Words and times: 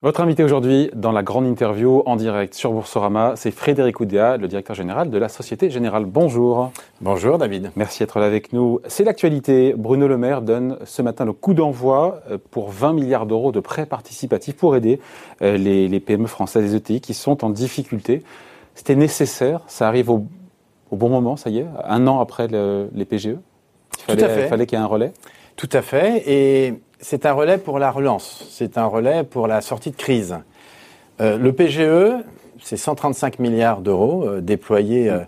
Votre 0.00 0.20
invité 0.20 0.44
aujourd'hui 0.44 0.90
dans 0.94 1.10
la 1.10 1.24
grande 1.24 1.44
interview 1.44 2.04
en 2.06 2.14
direct 2.14 2.54
sur 2.54 2.70
Boursorama, 2.70 3.32
c'est 3.34 3.50
Frédéric 3.50 3.98
Oudéa, 3.98 4.36
le 4.36 4.46
directeur 4.46 4.76
général 4.76 5.10
de 5.10 5.18
la 5.18 5.28
Société 5.28 5.70
Générale. 5.70 6.04
Bonjour. 6.04 6.70
Bonjour 7.00 7.36
David. 7.36 7.72
Merci 7.74 7.98
d'être 7.98 8.20
là 8.20 8.26
avec 8.26 8.52
nous. 8.52 8.78
C'est 8.86 9.02
l'actualité. 9.02 9.74
Bruno 9.76 10.06
Le 10.06 10.16
Maire 10.16 10.40
donne 10.42 10.78
ce 10.84 11.02
matin 11.02 11.24
le 11.24 11.32
coup 11.32 11.52
d'envoi 11.52 12.20
euh, 12.30 12.38
pour 12.52 12.70
20 12.70 12.92
milliards 12.92 13.26
d'euros 13.26 13.50
de 13.50 13.58
prêts 13.58 13.86
participatifs 13.86 14.54
pour 14.54 14.76
aider 14.76 15.00
euh, 15.42 15.56
les, 15.56 15.98
PME 15.98 16.28
françaises 16.28 16.72
et 16.72 16.76
ETI 16.76 17.00
qui 17.00 17.12
sont 17.12 17.44
en 17.44 17.50
difficulté. 17.50 18.22
C'était 18.76 18.94
nécessaire, 18.94 19.62
ça 19.66 19.88
arrive 19.88 20.10
au, 20.10 20.28
bon 20.92 21.08
moment, 21.08 21.36
ça 21.36 21.50
y 21.50 21.58
est, 21.58 21.66
un 21.82 22.06
an 22.06 22.20
après 22.20 22.46
les 22.46 23.04
PGE. 23.04 23.30
Il 24.08 24.14
fallait, 24.16 24.46
fallait 24.46 24.66
qu'il 24.66 24.78
y 24.78 24.80
ait 24.80 24.84
un 24.84 24.86
relais? 24.86 25.12
Tout 25.56 25.70
à 25.72 25.82
fait. 25.82 26.22
Et 26.24 26.74
c'est 27.00 27.26
un 27.26 27.32
relais 27.32 27.58
pour 27.58 27.78
la 27.78 27.90
relance, 27.90 28.44
c'est 28.50 28.78
un 28.78 28.86
relais 28.86 29.24
pour 29.24 29.46
la 29.46 29.60
sortie 29.60 29.90
de 29.90 29.96
crise. 29.96 30.38
Euh, 31.20 31.38
le 31.38 31.52
PGE, 31.52 32.24
c'est 32.60 32.76
135 32.76 33.38
milliards 33.38 33.80
d'euros 33.80 34.24
euh, 34.26 34.40
déployés 34.40 35.08
euh, 35.08 35.20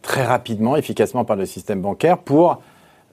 très 0.00 0.24
rapidement, 0.24 0.76
efficacement 0.76 1.24
par 1.24 1.36
le 1.36 1.46
système 1.46 1.80
bancaire 1.80 2.18
pour 2.18 2.62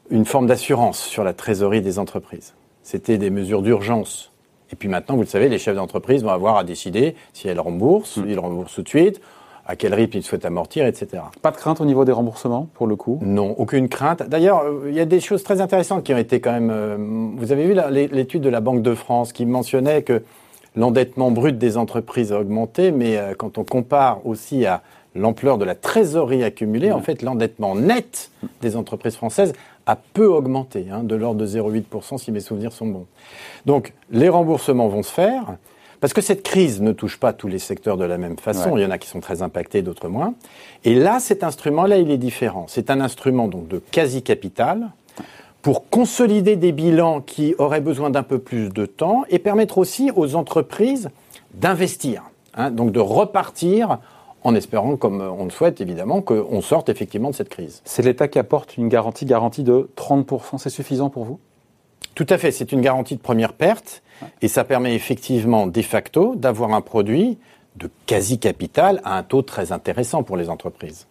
une 0.10 0.26
forme 0.26 0.48
d'assurance 0.48 1.00
sur 1.00 1.24
la 1.24 1.34
trésorerie 1.34 1.82
des 1.82 2.00
entreprises. 2.00 2.54
C'était 2.84 3.18
des 3.18 3.30
mesures 3.30 3.62
d'urgence. 3.62 4.32
Et 4.72 4.76
puis 4.76 4.88
maintenant, 4.88 5.16
vous 5.16 5.22
le 5.22 5.28
savez, 5.28 5.50
les 5.50 5.60
chefs 5.60 5.76
d'entreprise 5.76 6.24
vont 6.24 6.32
avoir 6.32 6.58
à 6.58 6.64
décider 6.64 7.16
si 7.34 7.48
elles 7.48 7.60
remboursent, 7.60 8.18
mmh. 8.18 8.30
ils 8.30 8.40
remboursent 8.40 8.76
tout 8.76 8.84
de 8.84 8.90
suite, 8.90 9.22
à 9.70 9.76
quel 9.76 9.94
rythme 9.94 10.18
ils 10.18 10.24
souhaitent 10.24 10.46
amortir, 10.46 10.88
etc. 10.88 11.22
Pas 11.44 11.52
de 11.52 11.58
crainte 11.58 11.80
au 11.80 11.86
niveau 11.86 12.04
des 12.04 12.12
remboursements, 12.12 12.68
pour 12.74 12.88
le 12.88 12.96
coup? 12.96 13.20
Non, 13.22 13.54
aucune 13.60 13.88
crainte. 13.88 14.24
D'ailleurs, 14.24 14.64
euh, 14.64 14.86
il 14.88 14.96
y 14.96 15.00
a 15.00 15.06
des 15.06 15.20
choses 15.20 15.44
très 15.44 15.62
intéressantes 15.62 16.04
qui 16.04 16.12
ont 16.12 16.18
été 16.18 16.40
quand 16.40 16.52
même... 16.52 16.72
Euh, 16.72 16.98
vous 17.38 17.52
avez 17.52 17.68
vu 17.68 17.80
l'étude 18.12 18.42
de 18.42 18.50
la 18.50 18.62
Banque 18.62 18.82
de 18.82 18.96
France 18.96 19.32
qui 19.32 19.46
mentionnait 19.46 20.02
que 20.02 20.24
l'endettement 20.76 21.30
brut 21.30 21.60
des 21.60 21.78
entreprises 21.78 22.34
a 22.34 22.40
augmenté, 22.40 22.90
mais 22.92 23.18
euh, 23.18 23.36
quand 23.38 23.60
on 23.60 23.64
compare 23.64 24.26
aussi 24.26 24.66
à 24.66 24.82
l'ampleur 25.14 25.60
de 25.60 25.66
la 25.66 25.76
trésorerie 25.76 26.44
accumulée, 26.44 26.92
en 26.92 27.02
fait, 27.02 27.22
l'endettement 27.22 27.76
net 27.76 28.32
des 28.62 28.76
entreprises 28.76 29.18
françaises 29.18 29.54
a 29.86 29.96
peu 29.96 30.26
augmenté, 30.26 30.88
hein, 30.92 31.04
de 31.04 31.14
l'ordre 31.14 31.42
de 31.42 31.46
0,8% 31.46 32.18
si 32.18 32.32
mes 32.32 32.40
souvenirs 32.40 32.72
sont 32.72 32.88
bons. 32.88 33.06
Donc, 33.68 33.94
les 34.10 34.30
remboursements 34.30 34.88
vont 34.88 35.04
se 35.04 35.12
faire. 35.12 35.58
Parce 36.02 36.14
que 36.14 36.22
cette 36.22 36.44
crise 36.44 36.82
ne 36.82 36.92
touche 36.92 37.18
pas 37.18 37.34
tous 37.34 37.48
les 37.48 37.60
secteurs 37.60 37.98
de 37.98 38.06
la 38.06 38.18
même 38.18 38.38
façon. 38.38 38.78
Il 38.78 38.84
y 38.84 38.86
en 38.86 38.92
a 38.92 38.98
qui 38.98 39.10
sont 39.10 39.20
très 39.20 39.42
impactés, 39.42 39.82
d'autres 39.82 40.08
moins. 40.08 40.34
Et 40.86 40.96
là, 40.96 41.20
cet 41.20 41.44
instrument-là, 41.44 41.98
il 41.98 42.10
est 42.10 42.18
différent. 42.18 42.66
C'est 42.68 42.90
un 42.90 43.02
instrument 43.02 43.48
donc 43.48 43.68
de 43.68 43.80
quasi-capital 43.92 44.92
pour 45.62 45.90
consolider 45.90 46.56
des 46.56 46.72
bilans 46.72 47.20
qui 47.20 47.54
auraient 47.58 47.82
besoin 47.82 48.10
d'un 48.10 48.24
peu 48.24 48.40
plus 48.40 48.70
de 48.70 48.86
temps 48.86 49.24
et 49.30 49.40
permettre 49.40 49.78
aussi 49.78 50.10
aux 50.16 50.36
entreprises 50.36 51.10
d'investir, 51.54 52.24
hein, 52.54 52.72
donc 52.72 52.94
de 52.94 53.00
repartir 53.00 54.00
en 54.44 54.56
espérant, 54.56 54.96
comme 54.96 55.22
on 55.22 55.44
le 55.44 55.50
souhaite 55.50 55.82
évidemment, 55.82 56.22
qu'on 56.22 56.62
sorte 56.62 56.88
effectivement 56.88 57.30
de 57.30 57.36
cette 57.36 57.50
crise. 57.50 57.82
C'est 57.84 58.04
l'État 58.04 58.30
qui 58.30 58.40
apporte 58.40 58.78
une 58.78 58.88
garantie, 58.88 59.26
garantie 59.26 59.64
de 59.64 59.90
30%, 59.98 60.58
c'est 60.58 60.70
suffisant 60.70 61.10
pour 61.10 61.26
vous? 61.26 61.40
Tout 62.20 62.28
à 62.30 62.38
fait, 62.38 62.52
c'est 62.52 62.74
une 62.74 62.82
garantie 62.82 63.16
de 63.16 63.22
première 63.22 63.54
perte 63.54 64.04
et 64.42 64.50
ça 64.50 64.66
permet 64.66 64.94
effectivement 64.94 65.68
de 65.68 65.82
facto 65.82 66.36
d'avoir 66.36 66.74
un 66.74 66.82
produit 66.82 67.38
de 67.78 67.90
quasi-capital 68.08 69.00
à 69.06 69.18
un 69.18 69.24
taux 69.24 69.42
très 69.42 69.72
intéressant 69.72 70.24
pour 70.24 70.36
les 70.36 70.50
entreprises. 70.50 71.08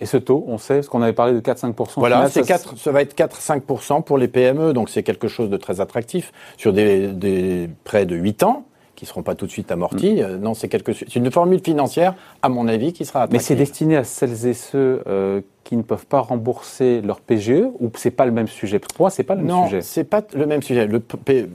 Et 0.00 0.06
ce 0.06 0.16
taux, 0.16 0.44
on 0.48 0.58
sait, 0.58 0.82
ce 0.82 0.90
qu'on 0.90 1.00
avait 1.00 1.12
parlé 1.12 1.32
de 1.32 1.38
4-5%. 1.38 1.90
Voilà, 1.98 2.28
ça, 2.28 2.42
4, 2.42 2.76
ça 2.76 2.90
va 2.90 3.02
être 3.02 3.16
4-5% 3.16 4.02
pour 4.02 4.18
les 4.18 4.26
PME, 4.26 4.72
donc 4.72 4.90
c'est 4.90 5.04
quelque 5.04 5.28
chose 5.28 5.48
de 5.48 5.56
très 5.56 5.80
attractif 5.80 6.32
sur 6.56 6.72
des, 6.72 7.06
des 7.06 7.70
prêts 7.84 8.04
de 8.04 8.16
8 8.16 8.42
ans 8.42 8.64
qui 8.98 9.04
ne 9.04 9.08
seront 9.10 9.22
pas 9.22 9.36
tout 9.36 9.46
de 9.46 9.52
suite 9.52 9.70
amortis. 9.70 10.14
Mm. 10.14 10.22
Euh, 10.22 10.38
non, 10.38 10.54
c'est 10.54 10.68
quelque... 10.68 10.90
une 11.14 11.30
formule 11.30 11.60
financière, 11.60 12.16
à 12.42 12.48
mon 12.48 12.66
avis, 12.66 12.92
qui 12.92 13.04
sera 13.04 13.22
attractive. 13.22 13.38
Mais 13.38 13.44
c'est 13.44 13.54
destiné 13.54 13.96
à 13.96 14.02
celles 14.02 14.44
et 14.44 14.54
ceux 14.54 15.04
euh, 15.06 15.40
qui 15.62 15.76
ne 15.76 15.82
peuvent 15.82 16.06
pas 16.06 16.18
rembourser 16.18 17.00
leur 17.00 17.20
PGE 17.20 17.62
ou 17.78 17.92
c'est 17.94 18.10
pas 18.10 18.26
le 18.26 18.32
même 18.32 18.48
sujet? 18.48 18.80
Pour 18.80 18.90
moi, 18.98 19.10
c'est 19.10 19.22
pas 19.22 19.36
le 19.36 19.42
même 19.42 19.64
sujet. 19.66 19.76
Non, 19.76 19.82
c'est 19.82 20.02
pas 20.02 20.22
le 20.34 20.46
même 20.46 20.62
sujet. 20.62 20.88
Le, 20.88 21.00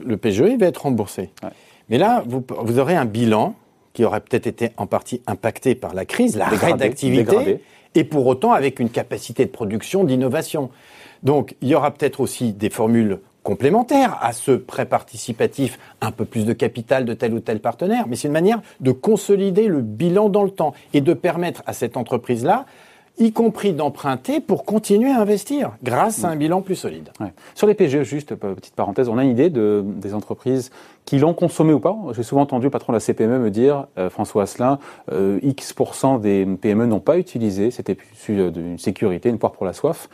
le, 0.06 0.16
PGE, 0.16 0.44
il 0.52 0.58
va 0.58 0.66
être 0.66 0.78
remboursé. 0.78 1.32
Mais 1.90 1.98
là, 1.98 2.24
vous, 2.26 2.42
vous, 2.62 2.78
aurez 2.78 2.96
un 2.96 3.04
bilan 3.04 3.54
qui 3.92 4.06
aurait 4.06 4.20
peut-être 4.20 4.46
été 4.46 4.70
en 4.78 4.86
partie 4.86 5.20
impacté 5.26 5.74
par 5.74 5.92
la 5.92 6.06
crise, 6.06 6.38
la 6.38 6.48
d'activité, 6.76 7.60
et 7.94 8.04
pour 8.04 8.26
autant 8.26 8.52
avec 8.52 8.80
une 8.80 8.88
capacité 8.88 9.44
de 9.44 9.50
production, 9.50 10.02
d'innovation. 10.04 10.70
Donc, 11.22 11.56
il 11.60 11.68
y 11.68 11.74
aura 11.74 11.90
peut-être 11.90 12.20
aussi 12.20 12.54
des 12.54 12.70
formules 12.70 13.18
complémentaire 13.44 14.18
à 14.20 14.32
ce 14.32 14.50
prêt 14.50 14.86
participatif, 14.86 15.78
un 16.00 16.10
peu 16.10 16.24
plus 16.24 16.46
de 16.46 16.52
capital 16.52 17.04
de 17.04 17.14
tel 17.14 17.32
ou 17.34 17.40
tel 17.40 17.60
partenaire, 17.60 18.06
mais 18.08 18.16
c'est 18.16 18.26
une 18.26 18.34
manière 18.34 18.60
de 18.80 18.90
consolider 18.90 19.68
le 19.68 19.82
bilan 19.82 20.28
dans 20.28 20.42
le 20.42 20.50
temps 20.50 20.74
et 20.92 21.00
de 21.00 21.14
permettre 21.14 21.62
à 21.66 21.72
cette 21.72 21.96
entreprise-là 21.96 22.66
y 23.18 23.32
compris 23.32 23.72
d'emprunter 23.72 24.40
pour 24.40 24.64
continuer 24.64 25.10
à 25.10 25.20
investir 25.20 25.72
grâce 25.82 26.24
à 26.24 26.30
un 26.30 26.36
bilan 26.36 26.62
plus 26.62 26.74
solide. 26.74 27.10
Sur 27.54 27.66
les 27.66 27.74
PGE, 27.74 28.02
juste 28.02 28.32
euh, 28.32 28.54
petite 28.54 28.74
parenthèse, 28.74 29.08
on 29.08 29.18
a 29.18 29.24
une 29.24 29.30
idée 29.30 29.50
de, 29.50 29.84
des 29.84 30.14
entreprises 30.14 30.70
qui 31.04 31.18
l'ont 31.18 31.34
consommé 31.34 31.72
ou 31.72 31.80
pas 31.80 31.96
J'ai 32.12 32.22
souvent 32.22 32.42
entendu 32.42 32.64
le 32.64 32.70
patron 32.70 32.92
de 32.92 32.96
la 32.96 33.00
CPME 33.00 33.38
me 33.38 33.50
dire, 33.50 33.86
euh, 33.98 34.10
François 34.10 34.44
Asselin, 34.44 34.78
euh, 35.12 35.38
X% 35.42 36.18
des 36.18 36.46
PME 36.60 36.86
n'ont 36.86 37.00
pas 37.00 37.18
utilisé, 37.18 37.70
c'était 37.70 37.96
d'une 38.26 38.78
sécurité, 38.78 39.28
une 39.28 39.38
poire 39.38 39.52
pour 39.52 39.64
la 39.64 39.72
soif. 39.72 40.08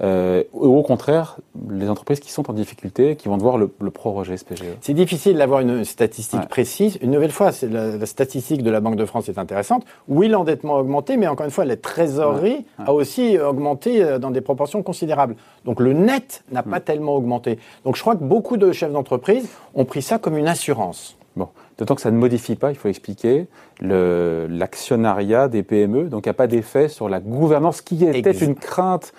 Euh, 0.00 0.42
au 0.52 0.82
contraire, 0.82 1.36
les 1.70 1.88
entreprises 1.88 2.18
qui 2.18 2.32
sont 2.32 2.50
en 2.50 2.54
difficulté, 2.54 3.14
qui 3.14 3.28
vont 3.28 3.36
devoir 3.36 3.56
le, 3.56 3.70
le 3.80 3.90
proroger, 3.90 4.36
ce 4.36 4.44
PGE 4.44 4.64
C'est 4.80 4.94
difficile 4.94 5.36
d'avoir 5.36 5.60
une 5.60 5.84
statistique 5.84 6.48
précise. 6.48 6.98
Une 7.02 7.12
nouvelle 7.12 7.30
fois, 7.30 7.50
la, 7.62 7.96
la, 7.96 8.06
statistique 8.06 8.62
de 8.62 8.70
la 8.70 8.80
Banque 8.80 8.96
de 8.96 9.04
France 9.04 9.28
est 9.28 9.38
intéressante. 9.38 9.84
Oui, 10.08 10.28
l'endettement 10.28 10.76
a 10.76 10.80
augmenté, 10.80 11.16
mais 11.16 11.28
encore 11.28 11.46
une 11.46 11.52
fois, 11.52 11.64
la 11.64 11.76
trésorerie 11.76 12.64
a 12.84 12.92
aussi 12.92 13.38
augmenté 13.38 14.02
euh, 14.02 14.18
dans 14.18 14.30
des 14.30 14.40
proportions 14.40 14.82
considérables. 14.82 15.36
Donc 15.64 15.78
le 15.78 15.92
net 15.92 16.42
n'a 16.50 16.62
pas 16.62 16.80
tellement 16.80 17.14
augmenté. 17.14 17.58
Donc 17.84 17.96
je 17.96 18.00
crois 18.00 18.16
que 18.16 18.24
beaucoup 18.24 18.56
de 18.56 18.72
chefs 18.72 18.92
d'entreprise 18.92 19.48
ont 19.74 19.84
pris 19.84 20.02
ça 20.02 20.18
comme 20.18 20.36
une 20.36 20.48
assurance. 20.48 21.16
Bon, 21.36 21.48
d'autant 21.78 21.94
que 21.94 22.02
ça 22.02 22.10
ne 22.10 22.18
modifie 22.18 22.56
pas, 22.56 22.70
il 22.70 22.76
faut 22.76 22.88
expliquer, 22.88 23.46
l'actionnariat 23.80 25.48
des 25.48 25.62
PME, 25.62 26.04
donc 26.04 26.26
il 26.26 26.28
n'y 26.28 26.32
a 26.32 26.34
pas 26.34 26.46
d'effet 26.46 26.88
sur 26.88 27.08
la 27.08 27.20
gouvernance 27.20 27.80
qui 27.80 28.04
était 28.04 28.32
une 28.32 28.54
crainte 28.54 29.12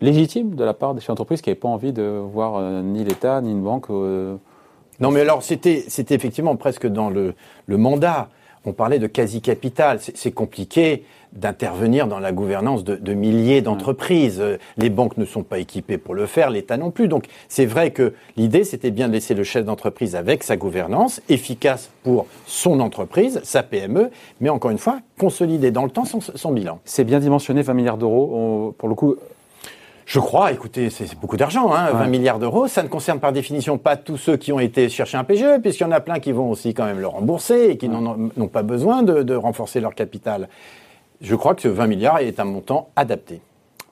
légitime 0.00 0.54
de 0.54 0.64
la 0.64 0.74
part 0.74 0.94
des 0.94 1.00
chefs 1.00 1.08
d'entreprise 1.08 1.40
qui 1.40 1.50
n'avaient 1.50 1.60
pas 1.60 1.68
envie 1.68 1.92
de 1.92 2.02
voir 2.02 2.56
euh, 2.56 2.82
ni 2.82 3.04
l'État 3.04 3.40
ni 3.40 3.50
une 3.50 3.62
banque. 3.62 3.90
Euh, 3.90 4.36
non, 5.00 5.10
mais 5.10 5.20
alors 5.20 5.42
c'était 5.42 5.84
c'était 5.88 6.14
effectivement 6.14 6.56
presque 6.56 6.86
dans 6.86 7.10
le, 7.10 7.34
le 7.66 7.76
mandat. 7.76 8.28
On 8.66 8.72
parlait 8.72 8.98
de 8.98 9.06
quasi-capital. 9.06 10.00
C'est 10.00 10.32
compliqué 10.32 11.04
d'intervenir 11.32 12.06
dans 12.06 12.18
la 12.18 12.30
gouvernance 12.30 12.84
de, 12.84 12.94
de 12.94 13.14
milliers 13.14 13.62
d'entreprises. 13.62 14.42
Les 14.76 14.90
banques 14.90 15.16
ne 15.16 15.24
sont 15.24 15.42
pas 15.42 15.60
équipées 15.60 15.96
pour 15.96 16.14
le 16.14 16.26
faire, 16.26 16.50
l'État 16.50 16.76
non 16.76 16.90
plus. 16.90 17.08
Donc 17.08 17.24
c'est 17.48 17.64
vrai 17.64 17.90
que 17.90 18.12
l'idée, 18.36 18.64
c'était 18.64 18.90
bien 18.90 19.08
de 19.08 19.14
laisser 19.14 19.32
le 19.32 19.44
chef 19.44 19.64
d'entreprise 19.64 20.14
avec 20.14 20.42
sa 20.42 20.58
gouvernance, 20.58 21.22
efficace 21.30 21.90
pour 22.02 22.26
son 22.44 22.80
entreprise, 22.80 23.40
sa 23.44 23.62
PME, 23.62 24.10
mais 24.42 24.50
encore 24.50 24.70
une 24.70 24.78
fois, 24.78 25.00
consolider 25.18 25.70
dans 25.70 25.84
le 25.84 25.90
temps 25.90 26.04
son, 26.04 26.20
son 26.20 26.52
bilan. 26.52 26.80
C'est 26.84 27.04
bien 27.04 27.20
dimensionné, 27.20 27.62
20 27.62 27.72
milliards 27.72 27.98
d'euros. 27.98 28.74
Pour 28.76 28.90
le 28.90 28.94
coup, 28.94 29.16
je 30.10 30.18
crois, 30.18 30.50
écoutez, 30.50 30.90
c'est 30.90 31.16
beaucoup 31.20 31.36
d'argent, 31.36 31.72
hein, 31.72 31.92
20 31.92 32.08
milliards 32.08 32.40
d'euros. 32.40 32.66
Ça 32.66 32.82
ne 32.82 32.88
concerne 32.88 33.20
par 33.20 33.32
définition 33.32 33.78
pas 33.78 33.96
tous 33.96 34.16
ceux 34.16 34.36
qui 34.36 34.52
ont 34.52 34.58
été 34.58 34.88
chercher 34.88 35.16
un 35.18 35.22
PGE, 35.22 35.60
puisqu'il 35.62 35.84
y 35.84 35.86
en 35.86 35.92
a 35.92 36.00
plein 36.00 36.18
qui 36.18 36.32
vont 36.32 36.50
aussi 36.50 36.74
quand 36.74 36.84
même 36.84 36.98
le 36.98 37.06
rembourser 37.06 37.68
et 37.70 37.76
qui 37.76 37.88
n'ont 37.88 38.48
pas 38.48 38.64
besoin 38.64 39.04
de, 39.04 39.22
de 39.22 39.34
renforcer 39.36 39.78
leur 39.78 39.94
capital. 39.94 40.48
Je 41.20 41.36
crois 41.36 41.54
que 41.54 41.62
ce 41.62 41.68
20 41.68 41.86
milliards 41.86 42.18
est 42.18 42.40
un 42.40 42.44
montant 42.44 42.88
adapté. 42.96 43.40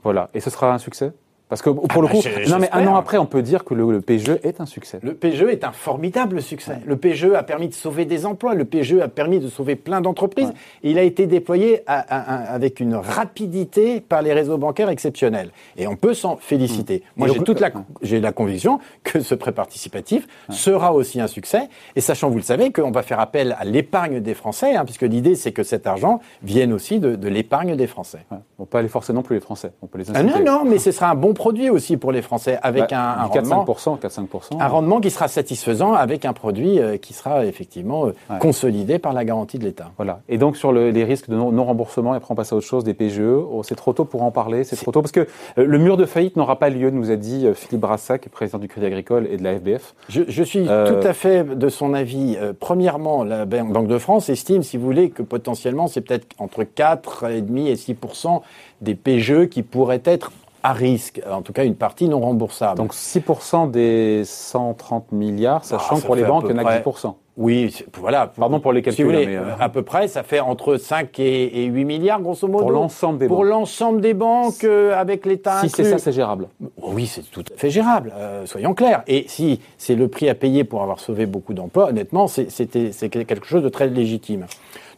Voilà. 0.02 0.28
Et 0.34 0.40
ce 0.40 0.50
sera 0.50 0.74
un 0.74 0.78
succès? 0.78 1.12
Parce 1.48 1.62
que 1.62 1.70
pour 1.70 1.86
ah 1.90 1.94
le 2.00 2.06
bah, 2.06 2.12
coup, 2.12 2.50
non 2.50 2.58
mais 2.58 2.68
un 2.72 2.86
an 2.86 2.96
après, 2.96 3.16
on 3.18 3.26
peut 3.26 3.42
dire 3.42 3.64
que 3.64 3.74
le, 3.74 4.00
PGE 4.00 4.38
est 4.42 4.60
un 4.60 4.66
succès. 4.66 4.98
Le 5.02 5.14
PGE 5.14 5.44
est 5.44 5.64
un 5.64 5.72
formidable 5.72 6.42
succès. 6.42 6.78
Le 6.84 6.96
PGE 6.96 7.32
a 7.34 7.42
permis 7.42 7.68
de 7.68 7.74
sauver 7.74 8.04
des 8.04 8.26
emplois. 8.26 8.54
Le 8.54 8.64
PGE 8.64 9.00
a 9.00 9.08
permis 9.08 9.38
de 9.38 9.48
sauver 9.48 9.76
plein 9.76 10.00
d'entreprises. 10.00 10.52
Il 10.82 10.98
a 10.98 11.02
été 11.02 11.26
déployé 11.26 11.82
avec 11.86 12.80
une 12.80 12.94
rapidité 12.94 14.00
par 14.00 14.22
les 14.22 14.32
réseaux 14.32 14.58
bancaires 14.58 14.90
exceptionnels. 14.90 15.50
Et 15.76 15.86
on 15.86 15.96
peut 15.96 16.14
s'en 16.14 16.36
féliciter. 16.36 16.96
Mmh. 16.98 17.18
Moi, 17.18 17.28
j'ai 17.28 17.42
toute 17.42 17.60
la, 17.60 17.70
j'ai 18.02 18.20
la 18.20 18.32
conviction 18.32 18.78
que 19.02 19.20
ce 19.20 19.34
prêt 19.34 19.52
participatif 19.52 20.26
sera 20.50 20.92
aussi 20.92 21.20
un 21.20 21.26
succès. 21.26 21.68
Et 21.96 22.00
sachant, 22.00 22.28
vous 22.28 22.36
le 22.36 22.42
savez, 22.42 22.72
qu'on 22.72 22.90
va 22.90 23.02
faire 23.02 23.20
appel 23.20 23.56
à 23.58 23.64
l'épargne 23.64 24.20
des 24.20 24.34
Français, 24.34 24.74
hein, 24.74 24.84
puisque 24.84 25.02
l'idée, 25.02 25.34
c'est 25.34 25.52
que 25.52 25.62
cet 25.62 25.86
argent 25.86 26.20
vienne 26.42 26.72
aussi 26.72 27.00
de, 27.00 27.28
l'épargne 27.28 27.76
des 27.76 27.86
Français. 27.86 28.26
On 28.30 28.64
peut 28.64 28.70
pas 28.70 28.78
aller 28.80 28.88
forcer 28.88 29.12
non 29.12 29.22
plus 29.22 29.36
les 29.36 29.40
Français. 29.40 29.72
On 29.82 29.86
peut 29.86 29.98
les 29.98 30.04
ah 30.14 30.22
non, 30.22 30.42
non, 30.44 30.64
mais 30.64 30.78
ce 30.78 30.92
sera 30.92 31.10
un 31.10 31.14
bon 31.14 31.34
produit 31.38 31.70
aussi 31.70 31.96
pour 31.96 32.12
les 32.12 32.20
Français 32.20 32.58
avec 32.62 32.90
Bah, 32.90 33.14
un, 33.20 33.24
rendement. 33.24 33.64
4-5%, 33.64 33.98
4-5%. 33.98 34.60
Un 34.60 34.68
rendement 34.68 35.00
qui 35.00 35.10
sera 35.10 35.28
satisfaisant 35.28 35.94
avec 35.94 36.24
un 36.26 36.34
produit 36.34 36.78
euh, 36.78 36.98
qui 36.98 37.14
sera 37.14 37.46
effectivement 37.46 38.06
euh, 38.06 38.14
Ouais. 38.28 38.38
consolidé 38.40 38.98
par 38.98 39.12
la 39.14 39.24
garantie 39.24 39.58
de 39.58 39.64
l'État. 39.64 39.90
Voilà. 39.96 40.20
Et 40.28 40.36
donc 40.36 40.56
sur 40.58 40.72
le- 40.72 40.90
les 40.90 41.04
risques 41.04 41.30
de 41.30 41.36
non- 41.36 41.50
non-remboursement, 41.52 42.12
et 42.12 42.16
après 42.18 42.32
on 42.32 42.34
passe 42.34 42.52
à 42.52 42.56
autre 42.56 42.66
chose, 42.66 42.84
des 42.84 42.92
PGE, 42.94 43.20
oh, 43.22 43.62
c'est 43.62 43.74
trop 43.76 43.92
tôt 43.94 44.04
pour 44.04 44.22
en 44.22 44.30
parler, 44.30 44.64
c'est 44.64 44.76
trop 44.76 44.92
tôt 44.92 45.00
parce 45.00 45.12
que 45.12 45.20
euh, 45.20 45.24
le 45.56 45.78
mur 45.78 45.96
de 45.96 46.04
faillite 46.04 46.36
n'aura 46.36 46.58
pas 46.58 46.68
lieu, 46.68 46.90
nous 46.90 47.10
a 47.10 47.16
dit 47.16 47.46
Philippe 47.54 47.80
Brassac, 47.80 48.28
président 48.28 48.58
du 48.58 48.68
Crédit 48.68 48.86
Agricole 48.86 49.26
et 49.30 49.36
de 49.38 49.44
la 49.44 49.54
FBF. 49.58 49.94
Je, 50.08 50.22
je 50.28 50.42
suis 50.42 50.66
Euh, 50.68 51.00
tout 51.00 51.06
à 51.06 51.12
fait 51.14 51.44
de 51.44 51.68
son 51.68 51.94
avis. 51.94 52.36
Euh, 52.38 52.52
premièrement, 52.58 53.22
la 53.24 53.46
Ban- 53.46 53.64
Banque 53.72 53.86
de 53.88 53.98
France 53.98 54.28
estime, 54.28 54.62
si 54.62 54.76
vous 54.76 54.84
voulez, 54.84 55.10
que 55.10 55.22
potentiellement 55.22 55.86
c'est 55.86 56.00
peut-être 56.00 56.26
entre 56.38 56.64
4,5 56.64 57.66
et 57.68 57.74
6% 57.76 58.42
des 58.80 58.94
PGE 58.94 59.46
qui 59.48 59.62
pourraient 59.62 60.02
être 60.04 60.32
à 60.62 60.72
risque, 60.72 61.20
en 61.30 61.42
tout 61.42 61.52
cas 61.52 61.64
une 61.64 61.76
partie 61.76 62.08
non 62.08 62.20
remboursable. 62.20 62.76
Donc 62.78 62.92
6% 62.94 63.70
des 63.70 64.22
130 64.24 65.12
milliards, 65.12 65.64
sachant 65.64 65.84
Ah, 65.90 65.94
que 65.94 66.00
ça 66.00 66.06
pour 66.06 66.16
les 66.16 66.24
banques, 66.24 66.44
il 66.48 66.50
y 66.50 66.54
en 66.54 66.58
a 66.58 66.62
près- 66.64 66.78
que 66.82 66.88
10%. 66.88 67.14
oui, 67.36 67.74
voilà. 67.98 68.26
Pardon 68.36 68.58
pour 68.58 68.72
les 68.72 68.80
Si 68.82 68.90
vous 68.90 68.96
calculs, 68.96 69.04
voulez, 69.06 69.26
mais, 69.26 69.36
euh, 69.36 69.54
à 69.60 69.68
peu 69.68 69.82
près, 69.82 70.08
ça 70.08 70.22
fait 70.24 70.40
entre 70.40 70.76
5 70.76 71.18
et, 71.20 71.62
et 71.62 71.66
8 71.66 71.84
milliards, 71.84 72.20
grosso 72.20 72.48
modo. 72.48 72.58
Pour 72.64 72.72
l'ensemble 72.72 73.18
des 73.18 73.28
Pour 73.28 73.38
banques. 73.38 73.46
l'ensemble 73.46 74.00
des 74.00 74.14
banques, 74.14 74.64
euh, 74.64 74.98
avec 74.98 75.26
l'État 75.26 75.60
Si 75.60 75.68
c'est 75.68 75.84
ça, 75.84 75.98
c'est 75.98 76.12
gérable. 76.12 76.48
Oh 76.82 76.90
Oui, 76.92 77.06
c'est 77.06 77.22
tout 77.30 77.44
à 77.54 77.56
fait 77.56 77.70
gérable, 77.70 78.12
euh, 78.16 78.44
soyons 78.46 78.74
clairs. 78.74 79.02
Et 79.06 79.26
si 79.28 79.60
c'est 79.78 79.94
le 79.94 80.08
prix 80.08 80.28
à 80.28 80.34
payer 80.34 80.64
pour 80.64 80.82
avoir 80.82 80.98
sauvé 80.98 81.26
beaucoup 81.26 81.54
d'emplois, 81.54 81.88
honnêtement, 81.90 82.26
c'est 82.26 83.08
quelque 83.10 83.46
chose 83.46 83.62
de 83.62 83.68
très 83.68 83.86
légitime. 83.88 84.46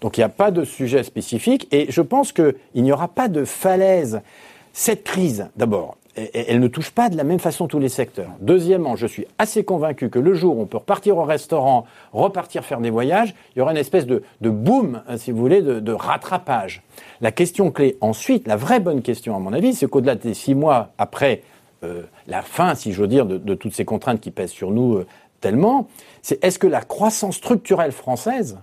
Donc 0.00 0.16
il 0.16 0.20
n'y 0.20 0.24
a 0.24 0.30
pas 0.30 0.50
de 0.50 0.64
sujet 0.64 1.02
spécifique 1.02 1.68
et 1.72 1.86
je 1.90 2.00
pense 2.00 2.32
qu'il 2.32 2.54
n'y 2.76 2.90
aura 2.92 3.08
pas 3.08 3.28
de 3.28 3.44
falaise. 3.44 4.22
Cette 4.72 5.04
crise, 5.04 5.48
d'abord, 5.56 5.96
e- 6.16 6.22
e- 6.22 6.28
elle 6.32 6.60
ne 6.60 6.68
touche 6.68 6.90
pas 6.90 7.08
de 7.08 7.16
la 7.16 7.24
même 7.24 7.38
façon 7.38 7.66
tous 7.66 7.78
les 7.78 7.88
secteurs. 7.88 8.30
Deuxièmement, 8.40 8.96
je 8.96 9.06
suis 9.06 9.26
assez 9.38 9.64
convaincu 9.64 10.10
que 10.10 10.18
le 10.18 10.34
jour 10.34 10.56
où 10.56 10.62
on 10.62 10.66
peut 10.66 10.78
repartir 10.78 11.16
au 11.18 11.24
restaurant, 11.24 11.86
repartir 12.12 12.64
faire 12.64 12.80
des 12.80 12.90
voyages, 12.90 13.34
il 13.54 13.58
y 13.58 13.62
aura 13.62 13.72
une 13.72 13.76
espèce 13.78 14.06
de, 14.06 14.22
de 14.40 14.50
boom, 14.50 15.02
hein, 15.08 15.16
si 15.16 15.32
vous 15.32 15.38
voulez, 15.38 15.62
de, 15.62 15.80
de 15.80 15.92
rattrapage. 15.92 16.82
La 17.20 17.32
question 17.32 17.70
clé 17.70 17.96
ensuite, 18.00 18.46
la 18.46 18.56
vraie 18.56 18.80
bonne 18.80 19.02
question 19.02 19.34
à 19.34 19.38
mon 19.38 19.52
avis, 19.52 19.74
c'est 19.74 19.88
qu'au-delà 19.88 20.14
des 20.14 20.34
six 20.34 20.54
mois 20.54 20.90
après 20.98 21.42
euh, 21.82 22.02
la 22.26 22.42
fin, 22.42 22.74
si 22.74 22.92
j'ose 22.92 23.08
dire, 23.08 23.26
de, 23.26 23.38
de 23.38 23.54
toutes 23.54 23.74
ces 23.74 23.84
contraintes 23.84 24.20
qui 24.20 24.30
pèsent 24.30 24.50
sur 24.50 24.70
nous 24.70 24.96
euh, 24.96 25.06
tellement, 25.40 25.88
c'est 26.22 26.42
est-ce 26.44 26.58
que 26.58 26.66
la 26.66 26.82
croissance 26.82 27.36
structurelle 27.36 27.92
française 27.92 28.58